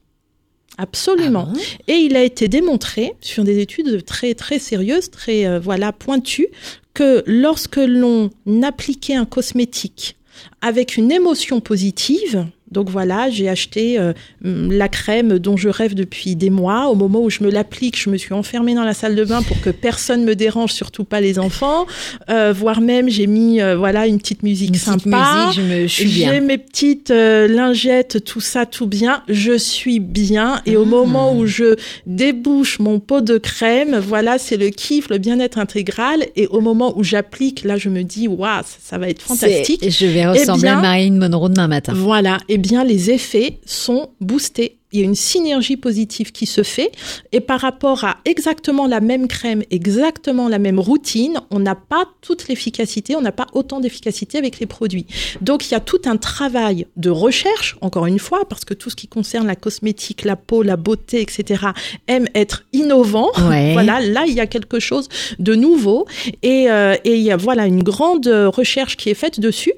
[0.79, 1.47] Absolument.
[1.51, 1.61] Ah bon?
[1.89, 6.49] Et il a été démontré sur des études très très sérieuses, très euh, voilà pointues,
[6.95, 8.31] que lorsque l'on
[8.63, 10.17] appliquait un cosmétique
[10.61, 16.35] avec une émotion positive, Donc voilà, j'ai acheté euh, la crème dont je rêve depuis
[16.35, 16.89] des mois.
[16.89, 19.43] Au moment où je me l'applique, je me suis enfermée dans la salle de bain
[19.43, 21.87] pour que personne me dérange, surtout pas les enfants.
[22.31, 25.47] Euh, voire même, j'ai mis euh, voilà une petite musique Une petite sympa.
[25.47, 26.41] musique, je me- je suis J'ai bien.
[26.41, 29.23] mes petites euh, lingettes, tout ça, tout bien.
[29.29, 30.61] Je suis bien.
[30.67, 30.81] Et Ah.
[30.81, 35.59] au moment où je débouche mon pot de crème, voilà, c'est le kiff, le bien-être
[35.59, 36.27] intégral.
[36.37, 39.85] Et au moment où j'applique, là, je me dis, waouh, ça, ça va être fantastique.
[39.89, 41.93] Je vais ressembler bien- à Marine Monroe demain matin.
[41.95, 44.79] Voilà, eh bien les effets sont boostés.
[44.95, 46.93] Il y a une synergie positive qui se fait
[47.33, 52.05] et par rapport à exactement la même crème, exactement la même routine, on n'a pas
[52.21, 55.07] toute l'efficacité, on n'a pas autant d'efficacité avec les produits.
[55.41, 58.89] Donc il y a tout un travail de recherche, encore une fois, parce que tout
[58.89, 61.67] ce qui concerne la cosmétique, la peau, la beauté, etc.,
[62.07, 63.31] aime être innovant.
[63.49, 63.73] Ouais.
[63.75, 65.09] Voilà, là il y a quelque chose
[65.41, 66.07] de nouveau
[66.45, 69.73] et, euh, et il y a voilà une grande recherche qui est faite dessus.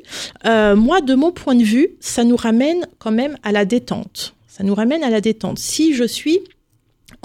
[0.44, 4.35] Euh, moi, de mon point de vue, ça nous ramène quand même à la détente.
[4.56, 5.58] Ça nous ramène à la détente.
[5.58, 6.40] Si je suis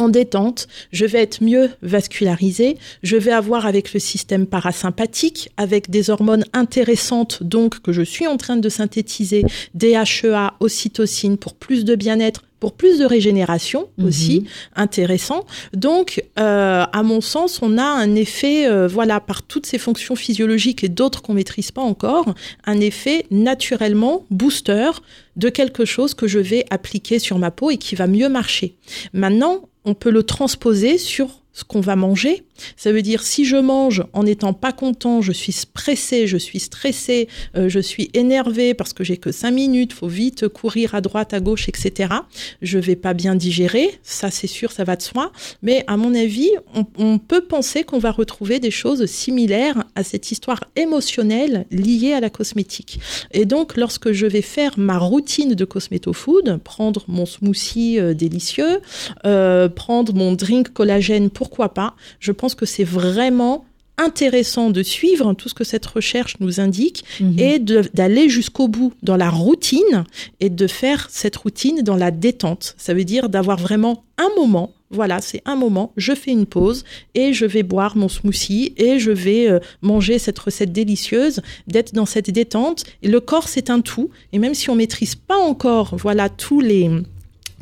[0.02, 5.90] en détente, je vais être mieux vascularisée, je vais avoir avec le système parasympathique, avec
[5.90, 11.86] des hormones intéressantes, donc que je suis en train de synthétiser, DHEA, ocytocine, pour plus
[11.86, 15.46] de bien-être, pour plus de régénération aussi, intéressant.
[15.74, 20.16] Donc, euh, à mon sens, on a un effet, euh, voilà, par toutes ces fonctions
[20.16, 22.36] physiologiques et d'autres qu'on maîtrise pas encore,
[22.66, 24.92] un effet naturellement booster
[25.38, 28.76] de quelque chose que je vais appliquer sur ma peau et qui va mieux marcher.
[29.12, 32.44] Maintenant, on peut le transposer sur qu'on va manger.
[32.76, 36.60] Ça veut dire si je mange en n'étant pas content, je suis pressé, je suis
[36.60, 41.02] stressé, euh, je suis énervé parce que j'ai que cinq minutes, faut vite courir à
[41.02, 42.14] droite, à gauche, etc.
[42.62, 45.32] Je vais pas bien digérer, ça c'est sûr, ça va de soi.
[45.62, 46.52] Mais à mon avis,
[46.98, 52.20] on, peut penser qu'on va retrouver des choses similaires à cette histoire émotionnelle liée à
[52.20, 53.00] la cosmétique.
[53.32, 58.82] Et donc, lorsque je vais faire ma routine de cosméto-food, prendre mon smoothie euh, délicieux,
[59.26, 63.66] euh, prendre mon drink collagène, pourquoi pas, je pense que c'est vraiment
[63.98, 67.40] intéressant de suivre tout ce que cette recherche nous indique Mhm.
[67.40, 70.06] et d'aller jusqu'au bout dans la routine
[70.40, 72.74] et de faire cette routine dans la détente.
[72.78, 74.72] Ça veut dire d'avoir vraiment un moment.
[74.92, 76.84] Voilà, c'est un moment, je fais une pause
[77.16, 81.94] et je vais boire mon smoothie et je vais euh, manger cette recette délicieuse, d'être
[81.94, 82.86] dans cette détente.
[83.04, 84.10] Et le corps, c'est un tout.
[84.32, 86.90] Et même si on maîtrise pas encore, voilà, tous les,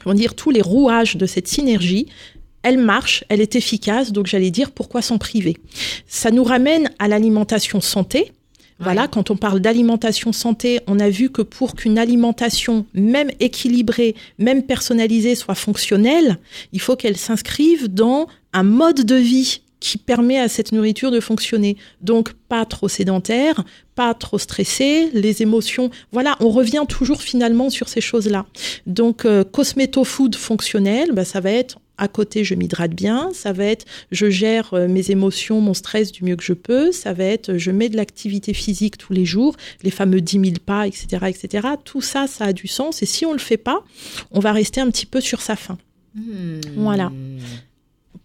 [0.03, 2.07] comment dire, tous les rouages de cette synergie,
[2.63, 5.57] elle marche, elle est efficace, donc j'allais dire pourquoi s'en priver?
[6.07, 8.31] Ça nous ramène à l'alimentation santé.
[8.81, 14.15] Voilà, quand on parle d'alimentation santé, on a vu que pour qu'une alimentation, même équilibrée,
[14.37, 16.39] même personnalisée, soit fonctionnelle,
[16.71, 21.19] il faut qu'elle s'inscrive dans un mode de vie qui permet à cette nourriture de
[21.19, 21.75] fonctionner.
[22.01, 23.63] Donc pas trop sédentaire,
[23.95, 25.89] pas trop stressé, les émotions.
[26.11, 28.45] Voilà, on revient toujours finalement sur ces choses-là.
[28.85, 33.29] Donc euh, cosméto-food fonctionnel, bah, ça va être à côté, je m'hydrate bien.
[33.33, 36.91] Ça va être, je gère euh, mes émotions, mon stress du mieux que je peux.
[36.91, 40.45] Ça va être, je mets de l'activité physique tous les jours, les fameux 10 000
[40.65, 41.67] pas, etc., etc.
[41.83, 43.03] Tout ça, ça a du sens.
[43.03, 43.83] Et si on le fait pas,
[44.31, 45.77] on va rester un petit peu sur sa faim.
[46.75, 47.11] Voilà.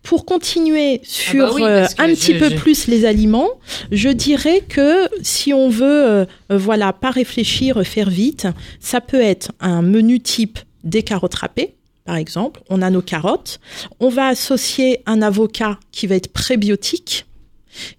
[0.02, 3.48] Pour continuer sur bah oui, euh, un je- petit peu je- plus les aliments,
[3.90, 8.46] je dirais que si on veut, euh, voilà, pas réfléchir, faire vite,
[8.80, 12.62] ça peut être un menu type des carottes râpées, par exemple.
[12.68, 13.60] On a nos carottes.
[14.00, 17.26] On va associer un avocat qui va être prébiotique,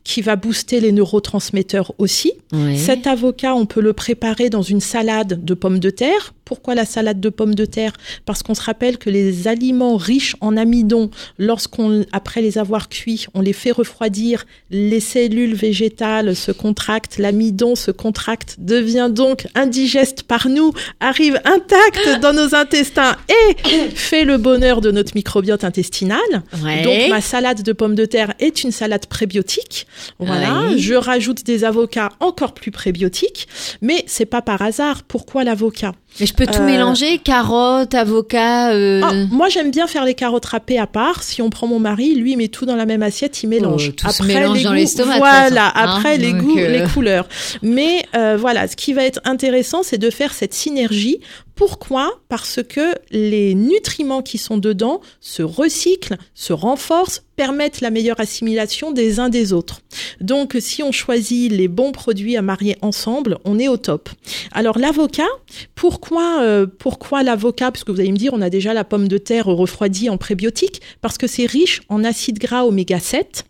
[0.03, 2.33] qui va booster les neurotransmetteurs aussi.
[2.77, 6.34] Cet avocat, on peut le préparer dans une salade de pommes de terre.
[6.45, 7.93] Pourquoi la salade de pommes de terre?
[8.25, 13.25] Parce qu'on se rappelle que les aliments riches en amidon, lorsqu'on, après les avoir cuits,
[13.33, 20.23] on les fait refroidir, les cellules végétales se contractent, l'amidon se contracte, devient donc indigeste
[20.23, 26.19] par nous, arrive intact dans nos intestins et fait le bonheur de notre microbiote intestinal.
[26.63, 26.83] Ouais.
[26.83, 29.87] Donc ma salade de pommes de terre est une salade prébiotique.
[30.19, 33.47] Voilà, je rajoute des avocats encore plus prébiotiques,
[33.81, 35.03] mais c'est pas par hasard.
[35.03, 35.93] Pourquoi l'avocat?
[36.19, 38.71] Mais je peux tout Euh, mélanger, carottes, avocat.
[38.71, 41.23] euh, Ah, Moi, j'aime bien faire les carottes râpées à part.
[41.23, 43.89] Si on prend mon mari, lui, il met tout dans la même assiette, il mélange.
[43.89, 45.71] Oh, tout se mélange les dans toute Voilà, hein.
[45.97, 47.27] après les goûts, euh, les couleurs.
[47.61, 51.19] Mais euh, voilà, ce qui va être intéressant, c'est de faire cette synergie.
[51.55, 52.19] Pourquoi?
[52.27, 58.91] Parce que les nutriments qui sont dedans se recyclent, se renforcent, permettent la meilleure assimilation
[58.91, 59.79] des uns des autres.
[60.19, 64.09] Donc, si on choisit les bons produits à marier ensemble, on est au top.
[64.51, 65.27] Alors, l'avocat,
[65.75, 67.71] pourquoi, euh, pourquoi l'avocat?
[67.71, 70.17] Parce que vous allez me dire, on a déjà la pomme de terre refroidie en
[70.17, 73.45] prébiotique, parce que c'est riche en acides gras oméga 7.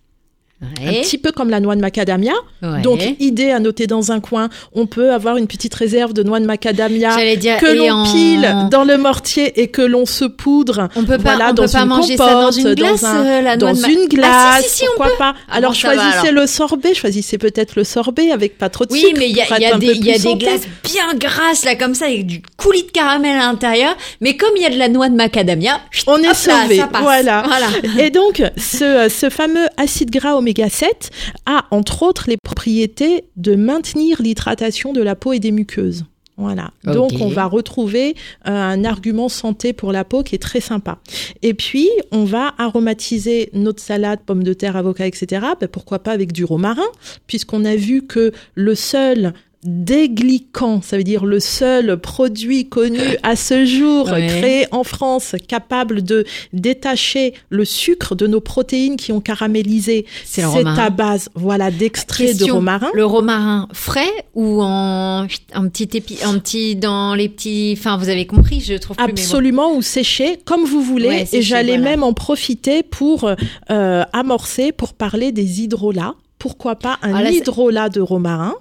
[0.62, 2.32] Un petit peu comme la noix de macadamia.
[2.64, 2.82] Ouais.
[2.82, 6.39] Donc, idée à noter dans un coin, on peut avoir une petite réserve de noix
[6.39, 10.88] de macadamia dire, que l'on en- pile dans le mortier et que l'on se poudre.
[10.95, 13.08] On peut pas, voilà, on dans peut pas une manger ça dans une glace, dans,
[13.08, 15.34] un- euh, la noix dans de une glace, Ah, si, si, si, on pourquoi pas
[15.49, 16.41] Ah Alors bon, ça va, choisissez alors.
[16.41, 19.16] le sorbet, choisissez peut-être le sorbet avec pas trop de Oui, sucre.
[19.20, 22.26] mais il y a, y des, y a glaces bien grasses là comme ça avec
[22.26, 23.95] du coulis de caramel à l'intérieur.
[24.22, 27.43] Mais comme il y a de la noix de macadamia, On est hop sauvé, voilà.
[27.45, 27.68] Voilà.
[28.03, 31.10] Et donc, ce, ce fameux acide gras oméga 7
[31.48, 36.06] a entre autres les propriétés de maintenir l'hydratation de la peau et des muqueuses.
[36.38, 36.72] Voilà.
[36.84, 38.14] Donc, on va retrouver
[38.46, 41.00] euh, un argument santé pour la peau qui est très sympa.
[41.41, 45.48] Et puis, on va aromatiser notre salade, pommes de terre, avocat, etc.
[45.60, 46.89] Ben, pourquoi pas avec du romarin,
[47.26, 49.34] puisqu'on a vu que le seul
[49.66, 54.28] déglicant, ça veut dire le seul produit connu à ce jour Ouais.
[54.28, 60.05] créé en France capable de détacher le sucre de nos protéines qui ont caramélisé.
[60.24, 62.89] C'est à base, voilà, d'extrait de romarin.
[62.93, 68.09] Le romarin frais ou en, en petit épi, en petit, dans les petits, enfin, vous
[68.09, 69.11] avez compris, je trouve plus, bon.
[69.11, 71.07] Absolument, ou séché, comme vous voulez.
[71.07, 71.91] Ouais, et j'allais voilà.
[71.91, 73.30] même en profiter pour
[73.72, 76.16] euh, amorcer, pour parler des hydrolats.
[76.38, 78.53] Pourquoi pas un Ah, là, hydrolat de romarin?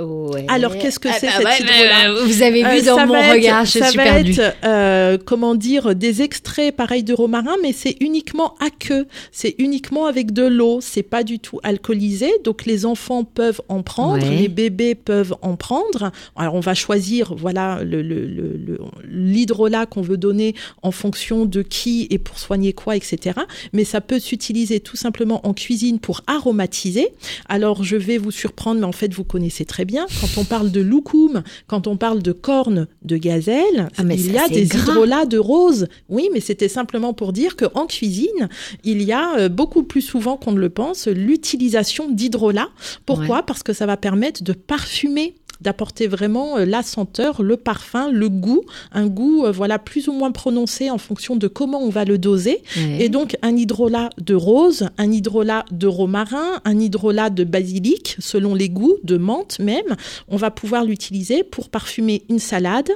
[0.00, 0.46] Ouais.
[0.48, 3.06] Alors, qu'est-ce que Ah, c'est, bah, cet ouais, hydrolat euh, Vous avez vu Euh, dans
[3.06, 4.32] mon être- regard, je ça suis va perdue.
[4.32, 9.06] être, euh, comment dire, des extraits pareils de romarin, mais c'est uniquement à queue.
[9.32, 10.78] C'est uniquement avec de l'eau.
[10.80, 12.30] C'est pas du tout alcoolisé.
[12.42, 14.34] Donc les enfants peuvent en prendre, Ouais.
[14.36, 16.10] les bébés peuvent en prendre.
[16.36, 21.44] Alors on va choisir, voilà, le, le, le- le- l'hydrolat qu'on veut donner en fonction
[21.44, 23.40] de qui et pour soigner quoi, etc.
[23.74, 27.08] Mais ça peut s'utiliser tout simplement en cuisine pour aromatiser.
[27.48, 30.06] Alors je vais vous surprendre, mais en fait vous connaissez très bien.
[30.20, 34.30] Quand on parle de loukoum, quand on parle de cornes de gazelle, Ah, il ça,
[34.32, 34.80] y a des gras.
[34.92, 35.86] hydrolats de rose.
[36.08, 38.48] Oui, mais c'était simplement pour dire que en cuisine,
[38.84, 42.70] il y a euh, beaucoup plus souvent qu'on ne le pense l'utilisation d'hydrolats.
[43.06, 43.42] Pourquoi?
[43.42, 48.28] Parce que ça va permettre de parfumer d'apporter vraiment euh, la senteur, le parfum, le
[48.28, 52.04] goût, un goût euh, voilà plus ou moins prononcé en fonction de comment on va
[52.04, 52.62] le doser.
[52.76, 53.04] Ouais.
[53.04, 58.54] Et donc un hydrolat de rose, un hydrolat de romarin, un hydrolat de basilic, selon
[58.54, 59.96] les goûts, de menthe même,
[60.28, 62.90] on va pouvoir l'utiliser pour parfumer une salade.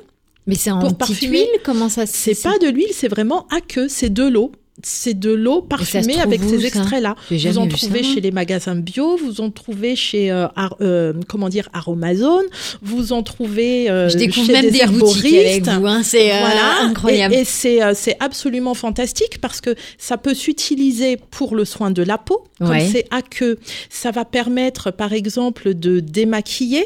[0.46, 3.08] Mais c'est en pour petite parfumer, huile Comment ça se C'est pas de l'huile, c'est
[3.08, 4.52] vraiment à queue, c'est de l'eau.
[4.82, 7.16] C'est de l'eau parfumée avec ces extraits-là.
[7.30, 8.14] Vous en trouvez ça.
[8.14, 12.44] chez les magasins bio, vous en trouvez chez euh, Ar- euh, comment dire Aromazone,
[12.82, 15.68] vous en trouvez euh, Je découvre chez même des, avec herboristes.
[15.68, 17.34] hein, c'est euh, Voilà, incroyable.
[17.34, 21.90] Et, et c'est euh, c'est absolument fantastique parce que ça peut s'utiliser pour le soin
[21.90, 22.86] de la peau, comme Ouais.
[22.90, 23.58] c'est à queue.
[23.88, 26.84] Ça va permettre, par exemple, de démaquiller.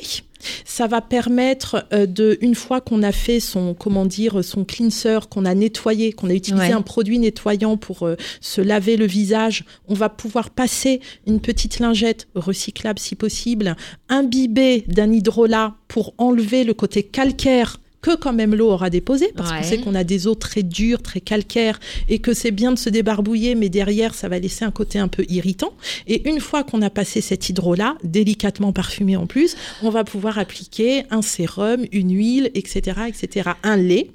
[0.65, 5.19] Ça va permettre euh, de, une fois qu'on a fait son, comment dire, son cleanser,
[5.31, 6.73] qu'on a nettoyé, qu'on a utilisé Ouais.
[6.73, 11.79] un produit nettoyant pour euh, se laver le visage, on va pouvoir passer une petite
[11.79, 13.77] lingette recyclable si possible,
[14.09, 19.51] imbibée d'un hydrolat pour enlever le côté calcaire que quand même l'eau aura déposé, parce
[19.51, 19.59] Ouais.
[19.59, 21.79] qu'on sait qu'on a des eaux très dures, très calcaires,
[22.09, 25.09] et que c'est bien de se débarbouiller, mais derrière, ça va laisser un côté un
[25.09, 25.73] peu irritant.
[26.07, 30.39] Et une fois qu'on a passé cet hydro-là, délicatement parfumé en plus, on va pouvoir
[30.39, 34.11] appliquer un sérum, une huile, etc., etc., un lait.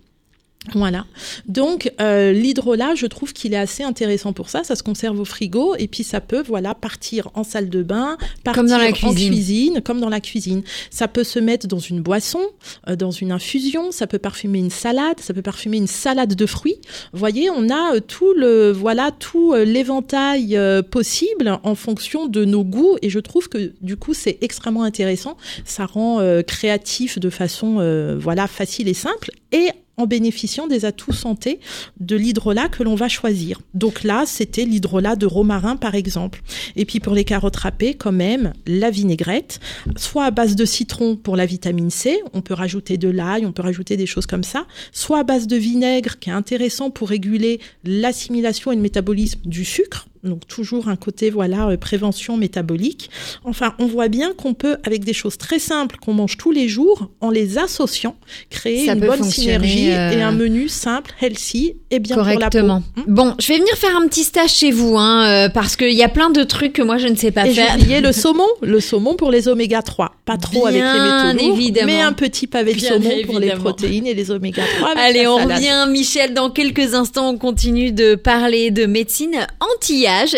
[0.73, 1.05] Voilà.
[1.47, 4.63] Donc euh, l'hydrolat, je trouve qu'il est assez intéressant pour ça.
[4.63, 8.17] Ça se conserve au frigo et puis ça peut voilà partir en salle de bain,
[8.43, 9.29] partir Comme dans la en cuisine.
[9.31, 10.63] cuisine, comme dans la cuisine.
[10.89, 12.41] Ça peut se mettre dans une boisson,
[12.89, 13.91] euh, dans une infusion.
[13.91, 15.19] Ça peut parfumer une salade.
[15.19, 16.77] Ça peut parfumer une salade de fruits.
[17.13, 22.27] Vous voyez, on a euh, tout le voilà tout euh, l'éventail euh, possible en fonction
[22.27, 25.37] de nos goûts et je trouve que du coup c'est extrêmement intéressant.
[25.63, 30.85] Ça rend euh, créatif de façon euh, voilà facile et simple et en bénéficiant des
[30.85, 31.59] atouts santé
[31.99, 33.61] de l'hydrolat que l'on va choisir.
[33.73, 36.41] Donc là, c'était l'hydrolat de romarin, par exemple.
[36.75, 39.59] Et puis pour les carottes râpées, quand même, la vinaigrette,
[39.95, 43.51] soit à base de citron pour la vitamine C, on peut rajouter de l'ail, on
[43.51, 47.09] peut rajouter des choses comme ça, soit à base de vinaigre, qui est intéressant pour
[47.09, 50.07] réguler l'assimilation et le métabolisme du sucre.
[50.25, 53.09] Donc toujours un côté voilà euh, prévention métabolique.
[53.43, 56.67] Enfin, on voit bien qu'on peut avec des choses très simples qu'on mange tous les
[56.67, 58.15] jours, en les associant,
[58.49, 62.81] créer Ça une bonne synergie euh, et un menu simple, healthy et bien Correctement.
[62.81, 63.09] pour la peau.
[63.09, 65.93] Hmm Bon, je vais venir faire un petit stage chez vous, hein, euh, parce qu'il
[65.93, 67.75] y a plein de trucs que moi je ne sais pas Et j'ai faire.
[67.75, 70.15] oublié le saumon, le saumon pour les oméga 3.
[70.25, 71.87] Pas trop avec les métaux lourds, évidemment.
[71.87, 75.27] mais un petit pavé de saumon pour les protéines et les oméga 3 avec Allez,
[75.27, 75.57] on salade.
[75.57, 77.29] revient, Michel, dans quelques instants.
[77.29, 79.47] On continue de parler de médecine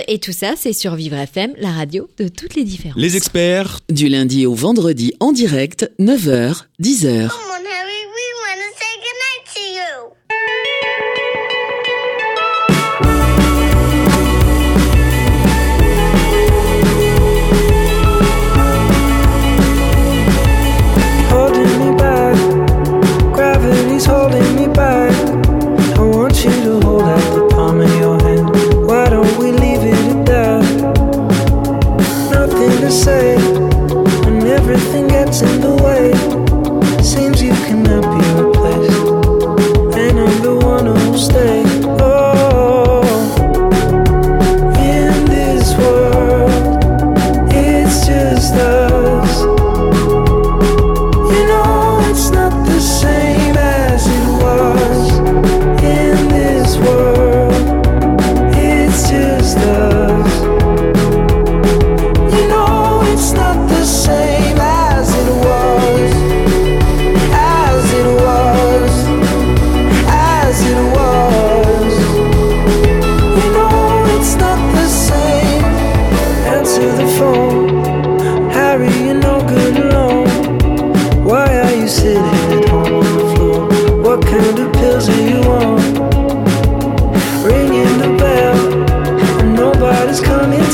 [0.07, 2.97] et tout ça, c'est sur Vivre FM, la radio de toutes les différences.
[2.97, 7.27] Les experts Du lundi au vendredi en direct, 9h, 10h.
[7.29, 7.57] Come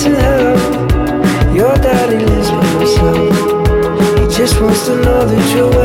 [0.02, 1.56] to help.
[1.56, 4.20] Your daddy lives by himself.
[4.20, 5.83] He just wants to know that you're.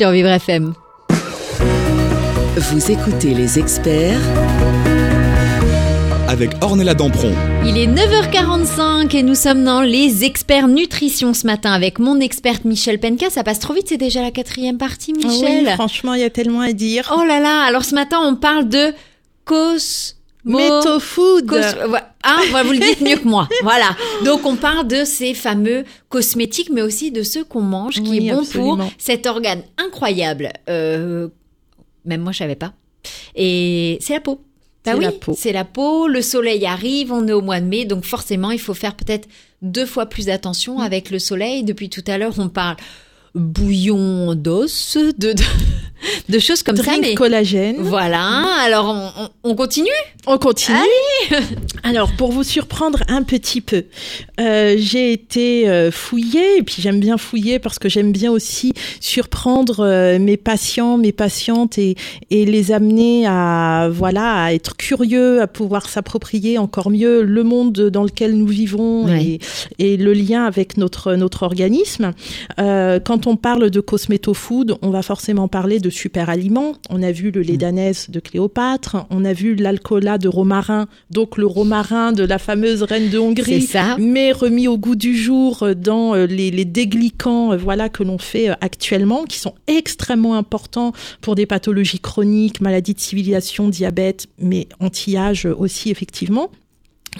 [0.00, 0.72] Sur Vivre FM.
[2.56, 4.18] Vous écoutez les experts
[6.26, 7.34] Avec Ornella Dampron.
[7.66, 12.64] Il est 9h45 et nous sommes dans les experts nutrition ce matin avec mon experte
[12.64, 13.28] Michel Penka.
[13.28, 15.66] Ça passe trop vite, c'est déjà la quatrième partie, Michel.
[15.66, 17.12] Oui, franchement, il y a tellement à dire.
[17.14, 18.94] Oh là là, alors ce matin on parle de
[19.44, 20.19] cosmo...
[20.44, 21.46] Meto food.
[21.46, 21.56] Cos-
[21.88, 22.00] ouais.
[22.22, 23.48] Ah, voilà, vous le dites mieux que moi.
[23.62, 23.96] Voilà.
[24.24, 28.28] Donc on parle de ces fameux cosmétiques, mais aussi de ceux qu'on mange, qui Oui,
[28.28, 28.76] est bon absolument.
[28.76, 30.50] pour cet organe incroyable.
[30.68, 31.28] Euh,
[32.04, 32.72] même moi, je savais pas.
[33.34, 34.40] Et c'est la peau.
[34.84, 35.34] Bah C'est oui, la peau.
[35.36, 36.08] c'est la peau.
[36.08, 39.28] Le soleil arrive, on est au mois de mai, donc forcément, il faut faire peut-être
[39.60, 40.82] deux fois plus attention Mm.
[40.82, 41.64] avec le soleil.
[41.64, 42.76] Depuis tout à l'heure, on parle
[43.34, 45.42] bouillon d'os, de, de,
[46.28, 46.82] de choses comme ça.
[46.82, 47.76] Drink Mais collagène.
[47.78, 48.44] voilà.
[48.64, 49.88] Alors, on, on- on continue?
[50.26, 50.76] On continue.
[51.82, 53.84] Alors, pour vous surprendre un petit peu,
[54.38, 58.74] euh, j'ai été euh, fouillée, et puis j'aime bien fouiller parce que j'aime bien aussi
[59.00, 61.96] surprendre euh, mes patients, mes patientes et,
[62.30, 67.72] et les amener à, voilà, à être curieux, à pouvoir s'approprier encore mieux le monde
[67.90, 69.38] dans lequel nous vivons Ouais.
[69.78, 72.12] et, et le lien avec notre, notre organisme.
[72.58, 76.72] Euh, quand on parle de cosméto-food, on va forcément parler de super aliments.
[76.88, 81.36] On a vu le lait d'ânesse de Cléopâtre, on a vu l'alcoolat de romarin, donc
[81.36, 83.60] le romarin de la fameuse reine de Hongrie.
[83.60, 83.96] ça.
[83.98, 88.02] Mais remis au goût du jour euh, dans euh, les, les déglicants euh, voilà, que
[88.02, 94.28] l'on fait actuellement, qui sont extrêmement importants pour des pathologies chroniques, maladies de civilisation, diabète,
[94.38, 96.50] mais anti-âge aussi, effectivement.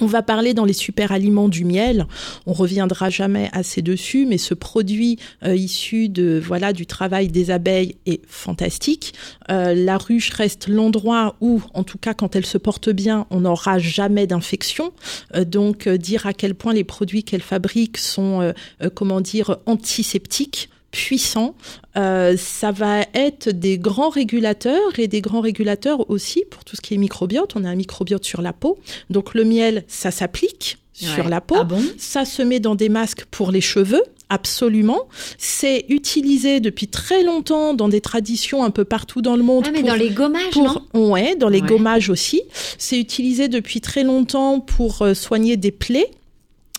[0.01, 2.07] On va parler dans les super aliments du miel.
[2.47, 7.51] On reviendra jamais assez dessus, mais ce produit euh, issu de voilà du travail des
[7.51, 9.15] abeilles est fantastique.
[9.51, 13.41] Euh, la ruche reste l'endroit où, en tout cas quand elle se porte bien, on
[13.41, 14.93] n'aura jamais d'infection.
[15.35, 18.53] Euh, donc dire à quel point les produits qu'elle fabrique sont
[18.95, 21.55] comment dire antiseptiques puissants,
[21.97, 26.81] euh, ça va être des grands régulateurs et des grands régulateurs aussi pour tout ce
[26.81, 27.55] qui est microbiote.
[27.57, 28.79] On a un microbiote sur la peau,
[29.09, 31.57] donc le miel, ça s'applique sur la peau.
[31.59, 31.83] Ah bon?
[31.97, 35.09] Ça se met dans des masques pour les cheveux, absolument.
[35.39, 39.65] C'est utilisé depuis très longtemps dans des traditions un peu partout dans le monde.
[39.67, 41.11] Ah, mais pour- dans les gommages, pour, non?
[41.13, 41.69] Ouais, dans les Ouais.
[41.69, 42.43] gommages aussi.
[42.77, 46.11] C'est utilisé depuis très longtemps pour euh, soigner des plaies.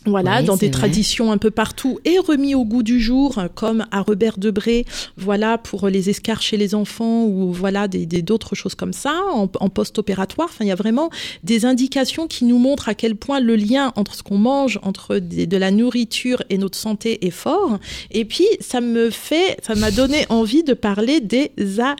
[0.06, 0.72] Voilà, dans des vrai.
[0.72, 4.86] traditions un peu partout et remis au goût du jour, euh, comme à Robert Debré,
[5.16, 9.47] voilà, pour les escarres chez les enfants ou voilà, des d'autres choses comme ça, en,
[9.60, 10.47] en post-opératoire.
[10.52, 11.10] Enfin, il y a vraiment
[11.43, 15.18] des indications qui nous montrent à quel point le lien entre ce qu'on mange, entre
[15.18, 17.78] des- de la nourriture et notre santé est fort.
[18.10, 21.52] Et puis, ça me fait, ça m'a donné envie de parler des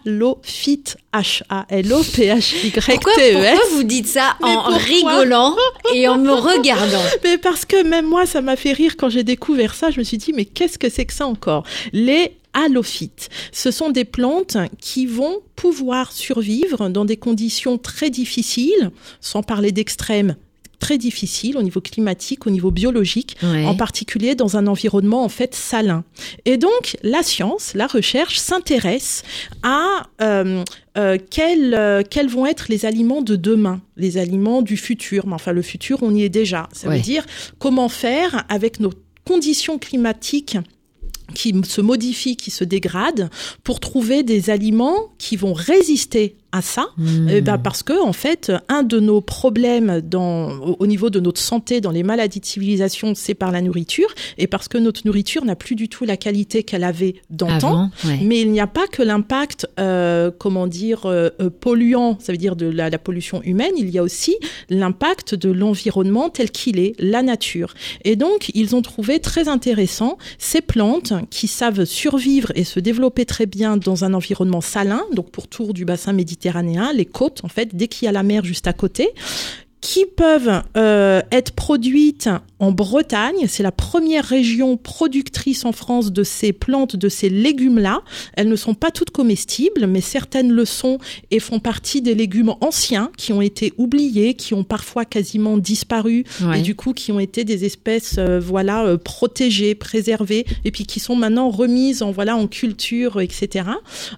[0.06, 2.86] halophytes, H-A-L-O-P-H-Y-T-E-S.
[2.86, 5.56] Pourquoi, pourquoi vous dites ça Mais en rigolant
[5.94, 7.02] et en me regardant?
[7.24, 9.92] Mais parce que même moi, ça m'a fait rire quand j'ai découvert ça.
[9.92, 11.64] Je me suis dit, mais qu'est-ce que c'est que ça encore?
[11.94, 18.92] Les halophytes, ce sont des plantes qui vont pouvoir survivre dans des conditions très difficiles,
[19.20, 20.36] sans parler d'extrêmes
[20.82, 23.66] très difficiles au niveau climatique, au niveau biologique, Ouais.
[23.66, 26.04] en particulier dans un environnement en fait salin.
[26.44, 29.24] Et donc la science, la recherche s'intéresse
[29.64, 30.64] à euh,
[30.98, 35.26] euh, quels, euh, quels vont être les aliments de demain, les aliments du futur.
[35.28, 36.68] Mais enfin le futur, on y est déjà.
[36.74, 36.98] Ça Ouais.
[36.98, 37.26] veut dire
[37.60, 38.92] comment faire avec nos
[39.26, 40.58] conditions climatiques
[41.34, 43.30] qui se modifient, qui se dégradent,
[43.64, 46.88] pour trouver des aliments qui vont résister à ça.
[47.30, 51.20] Eh ben, parce que en fait, un de nos problèmes dans, au, au niveau de
[51.20, 55.02] notre santé, dans les maladies de civilisation, c'est par la nourriture, et parce que notre
[55.06, 57.90] nourriture n'a plus du tout la qualité qu'elle avait d'antan.
[58.06, 58.20] Ouais.
[58.24, 62.38] Mais il n'y a pas que l'impact, euh, comment dire, euh, euh, polluant, ça veut
[62.38, 64.36] dire de la, la pollution humaine, il y a aussi
[64.70, 67.74] l'impact de l'environnement tel qu'il est, la nature.
[68.04, 73.26] Et donc, ils ont trouvé très intéressant ces plantes qui savent survivre et se développer
[73.26, 76.41] très bien dans un environnement salin, donc pour tour du bassin méditerranéen,
[76.94, 79.10] les côtes, en fait, dès qu'il y a la mer juste à côté,
[79.82, 82.30] qui peuvent euh, être produites
[82.60, 83.48] en Bretagne.
[83.48, 88.04] C'est la première région productrice en France de ces plantes, de ces légumes-là.
[88.34, 91.00] Elles ne sont pas toutes comestibles, mais certaines le sont
[91.32, 96.24] et font partie des légumes anciens qui ont été oubliés, qui ont parfois quasiment disparu
[96.42, 96.60] Ouais.
[96.60, 100.86] et du coup qui ont été des espèces euh, voilà euh, protégées, préservées et puis
[100.86, 103.66] qui sont maintenant remises en voilà en culture, etc.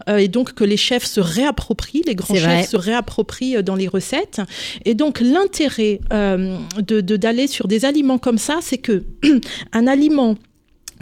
[0.10, 2.62] Euh, et donc que les chefs se réapproprient, les grands vrai.
[2.62, 4.42] chefs se réapproprient dans les recettes.
[4.84, 9.04] Et donc l'intérêt euh, de de- d'aller sur des aliments comme ça, c'est que
[9.74, 10.36] un aliment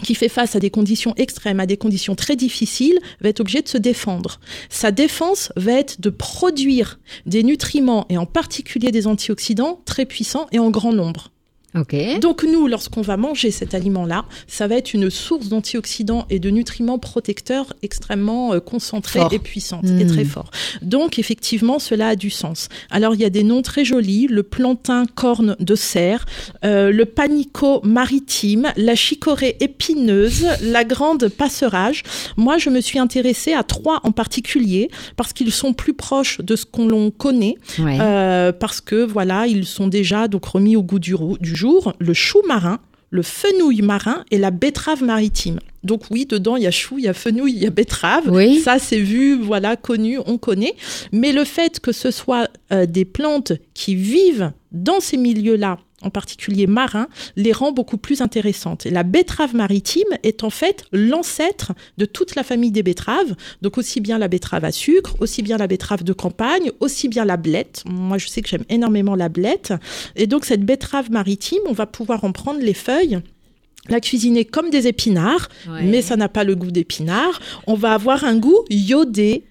[0.04, 3.62] qui fait face à des conditions extrêmes, à des conditions très difficiles, va être obligé
[3.62, 4.39] de se défendre.
[4.70, 10.47] Sa défense va être de produire des nutriments, et en particulier des antioxydants, très puissants
[10.52, 11.32] et en grand nombre.
[12.20, 16.50] Donc nous, lorsqu'on va manger cet aliment-là, ça va être une source d'antioxydants et de
[16.50, 19.34] nutriments protecteurs extrêmement euh, concentrés Fort.
[19.34, 20.00] et puissantes Mm.
[20.02, 20.52] et très forts.
[20.82, 22.68] Donc effectivement, cela a du sens.
[22.90, 26.26] Alors il y a des noms très jolis le plantain corne de cerf,
[26.66, 32.04] euh, le panico maritime, la chicorée épineuse, la grande passerage.
[32.38, 36.56] Moi, je me suis intéressée à trois en particulier parce qu'ils sont plus proches de
[36.56, 37.56] ce qu'on l'on connaît.
[37.80, 37.98] Ouais.
[38.02, 41.93] Euh, parce que voilà, ils sont déjà donc remis au goût du, du jour.
[41.99, 42.80] Le chou marin,
[43.12, 45.59] le fenouil marin et la betterave maritime.
[45.84, 48.30] Donc oui, dedans il y a chou, il y a fenouil, il y a betterave.
[48.30, 48.59] Oui.
[48.59, 50.76] Ça c'est vu, voilà, connu, on connaît.
[51.12, 56.10] Mais le fait que ce soit euh, des plantes qui vivent dans ces milieux-là, en
[56.10, 58.86] particulier marins, les rend beaucoup plus intéressantes.
[58.86, 63.36] Et la betterave maritime est en fait l'ancêtre de toute la famille des betteraves.
[63.62, 67.26] Donc aussi bien la betterave à sucre, aussi bien la betterave de campagne, aussi bien
[67.26, 67.84] la blette.
[67.86, 69.74] Moi, je sais que j'aime énormément la blette.
[70.16, 73.20] Et donc cette betterave maritime, on va pouvoir en prendre les feuilles
[73.89, 75.82] la cuisiner comme des épinards, Ouais.
[75.84, 77.39] mais ça n'a pas le goût d'épinards.
[77.66, 79.43] On va avoir un goût iodé.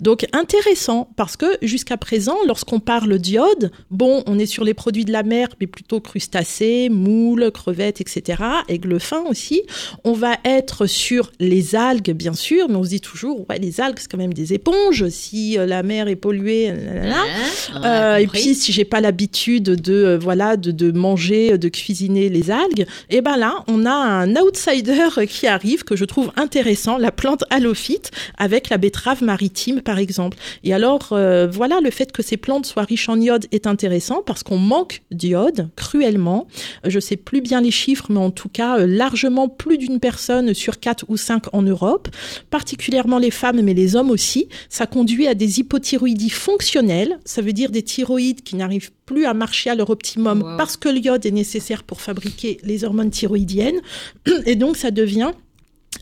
[0.00, 5.04] Donc intéressant parce que jusqu'à présent, lorsqu'on parle d'iode, bon, on est sur les produits
[5.04, 8.42] de la mer, mais plutôt crustacés, moules, crevettes, etc.
[8.68, 9.62] Aigle fin aussi.
[10.04, 13.80] On va être sur les algues, bien sûr, mais on se dit toujours, ouais, les
[13.80, 15.08] algues, c'est quand même des éponges.
[15.08, 17.22] Si euh, la mer est polluée, nanana.
[17.22, 20.90] Hein, on a Euh, et puis si j'ai pas l'habitude de euh, voilà de, de
[20.90, 25.96] manger, de cuisiner les algues, et ben là on a un outsider qui arrive que
[25.96, 30.36] je trouve intéressant, la plante halophyte avec la betterave maritime par exemple.
[30.64, 34.22] Et alors euh, voilà le fait que ces plantes soient riches en iode est intéressant
[34.24, 36.46] parce qu'on manque d'iode cruellement.
[36.84, 40.54] Je sais plus bien les chiffres, mais en tout cas euh, largement plus d'une personne
[40.54, 42.08] sur quatre ou cinq en Europe,
[42.50, 44.48] particulièrement les femmes, mais les hommes aussi.
[44.68, 49.34] Ça conduit à des hypothyroïdies fonctionnelles, ça veut dire des thyroïdes qui n'arrivent plus à
[49.34, 50.56] marcher à leur optimum Wow.
[50.56, 53.80] parce que l'iode est nécessaire pour fabriquer les hormones thyroïdiennes.
[54.46, 55.32] Et donc ça devient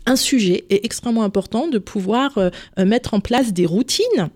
[0.07, 4.30] un sujet est extrêmement important de pouvoir euh, euh, mettre en place des routines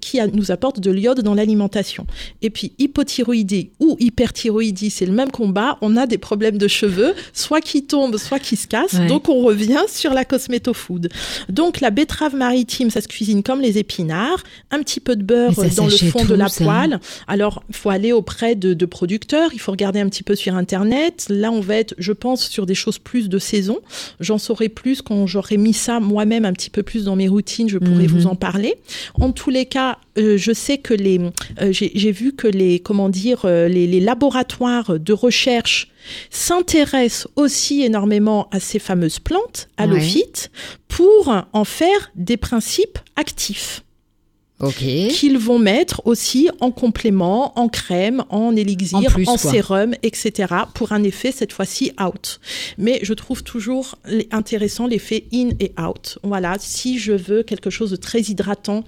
[0.00, 2.06] qui a- nous apportent de l'iode dans l'alimentation.
[2.42, 5.78] Et puis hypothyroïdie ou hyperthyroïdie, c'est le même combat.
[5.80, 8.94] On a des problèmes de cheveux, soit qui tombent, soit qui se cassent.
[8.94, 9.06] Ouais.
[9.06, 11.08] Donc on revient sur la cosméto-food.
[11.48, 15.52] Donc la betterave maritime, ça se cuisine comme les épinards, un petit peu de beurre
[15.76, 17.00] dans le fond de la ça poêle.
[17.26, 20.54] Alors, il faut aller auprès de, de producteurs, il faut regarder un petit peu sur
[20.54, 21.26] Internet.
[21.28, 23.78] Là, on va être, je pense, sur des choses plus de saison.
[24.20, 27.68] J'en saurai plus quand j'aurai mis ça moi-même un petit peu plus dans mes routines,
[27.68, 28.06] je pourrai Mhm.
[28.06, 28.74] vous en parler.
[29.20, 29.79] En tous les cas,
[30.18, 31.20] euh, je sais que les,
[31.60, 35.90] euh, j'ai vu que les, comment dire, euh, les, les laboratoires de recherche
[36.30, 40.50] s'intéressent aussi énormément à ces fameuses plantes, halophytes,
[40.88, 43.82] pour en faire des principes actifs
[44.60, 44.84] Ok.
[45.10, 50.52] qu'ils vont mettre aussi en complément, en crème, en élixir, En plus, sérum, etc.
[50.74, 52.40] pour un effet cette fois-ci out.
[52.76, 53.96] Mais je trouve toujours
[54.30, 56.18] intéressant l'effet in et out.
[56.22, 58.84] Voilà, si je veux quelque chose de très hydratant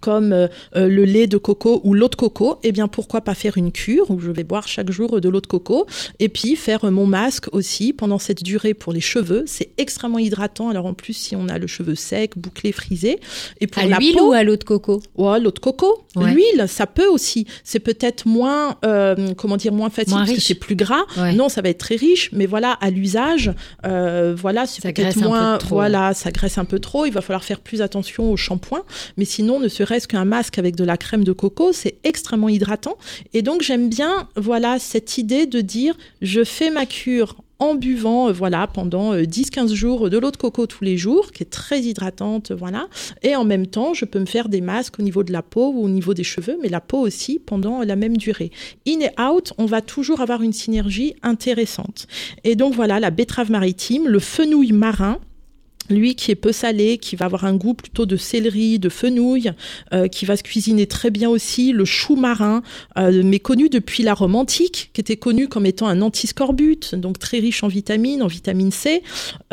[0.00, 3.34] comme euh, euh, le lait de coco ou l'eau de coco, eh bien pourquoi pas
[3.34, 5.86] faire une cure où je vais boire chaque jour de l'eau de coco
[6.18, 9.44] et puis faire mon masque aussi pendant cette durée pour les cheveux.
[9.46, 10.68] C'est extrêmement hydratant.
[10.70, 13.18] Alors en plus si on a le cheveu sec, bouclé, frisé
[13.60, 15.02] et pour À la l'huile peau, ou à l'eau de coco?
[15.16, 16.32] Ouais, l'eau de coco, Ouais.
[16.34, 17.46] l'huile, ça peut aussi.
[17.64, 20.46] C'est peut-être moins, euh, comment dire, moins facile Moins parce que riche.
[20.48, 21.04] c'est plus gras.
[21.16, 21.32] Ouais.
[21.32, 23.50] Non, ça va être très riche, mais voilà, à l'usage,
[23.86, 26.78] euh, voilà, c'est Ça peut-être graisse un peu moins, trop, voilà, ça graisse un peu
[26.80, 27.06] trop.
[27.06, 28.82] Il va falloir faire plus attention au shampoing,
[29.16, 32.96] mais sinon, ne serait-ce qu'un masque avec de la crème de coco, c'est extrêmement hydratant.
[33.34, 38.28] Et donc j'aime bien, voilà, cette idée de dire, je fais ma cure en buvant
[38.28, 41.50] euh, voilà pendant 10-15 euh, jours de l'eau de coco tous les jours qui est
[41.50, 42.88] très hydratante voilà.
[43.22, 45.72] Et en même temps je peux me faire des masques au niveau de la peau
[45.72, 48.50] ou au niveau des cheveux mais la peau aussi pendant la même durée.
[48.88, 52.08] In et out on va toujours avoir une synergie intéressante.
[52.42, 55.20] Et donc voilà la betterave maritime le fenouil marin
[55.92, 59.52] lui qui est peu salé, qui va avoir un goût plutôt de céleri, de fenouil,
[59.92, 62.62] euh, qui va se cuisiner très bien aussi, le chou marin,
[62.98, 67.18] euh, mais connu depuis la Rome antique, qui était connu comme étant un antiscorbut, donc
[67.18, 69.02] très riche en vitamines, en vitamine C,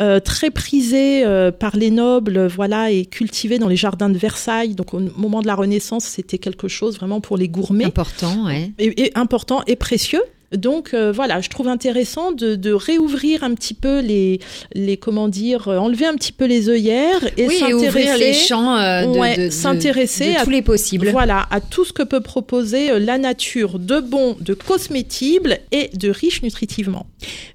[0.00, 1.24] euh, très prisé
[1.58, 4.74] par les nobles, voilà, et cultivé dans les jardins de Versailles.
[4.74, 7.84] Donc au moment de la Renaissance, c'était quelque chose vraiment pour les gourmets.
[7.84, 8.72] Important, ouais.
[8.78, 10.22] et important et précieux.
[10.56, 14.40] Donc euh, voilà, je trouve intéressant de, de, réouvrir un petit peu les,
[14.74, 19.50] les comment dire, euh, enlever un petit peu les œillères et s'intéresser les champs euh,
[19.50, 21.10] s'intéresser à tous les possibles.
[21.10, 26.10] Voilà, à tout ce que peut proposer la nature de bon, de cosmétible et de
[26.10, 27.06] riche nutritivement.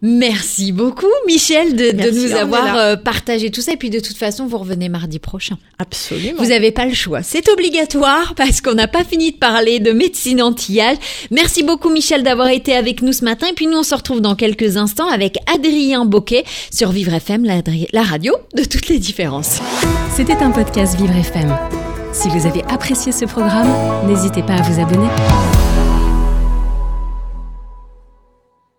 [0.02, 4.48] Merci beaucoup Michel de, de nous avoir partagé tout ça et puis de toute façon
[4.48, 5.58] vous revenez mardi prochain.
[5.80, 6.42] Absolument.
[6.42, 9.92] Vous n'avez pas le choix, c'est obligatoire parce qu'on n'a pas fini de parler de
[9.92, 10.98] médecine anti-âge.
[11.30, 13.48] Merci beaucoup Michel d'avoir été avec avec nous ce matin.
[13.56, 17.62] Puis nous, on se retrouve dans quelques instants avec Adrien Boquet sur Vivre FM, la,
[17.94, 19.60] la radio de toutes les différences.
[20.16, 21.52] C'était un podcast Vivre FM.
[22.14, 23.74] Si vous avez apprécié ce programme,
[24.08, 25.10] n'hésitez pas à vous abonner.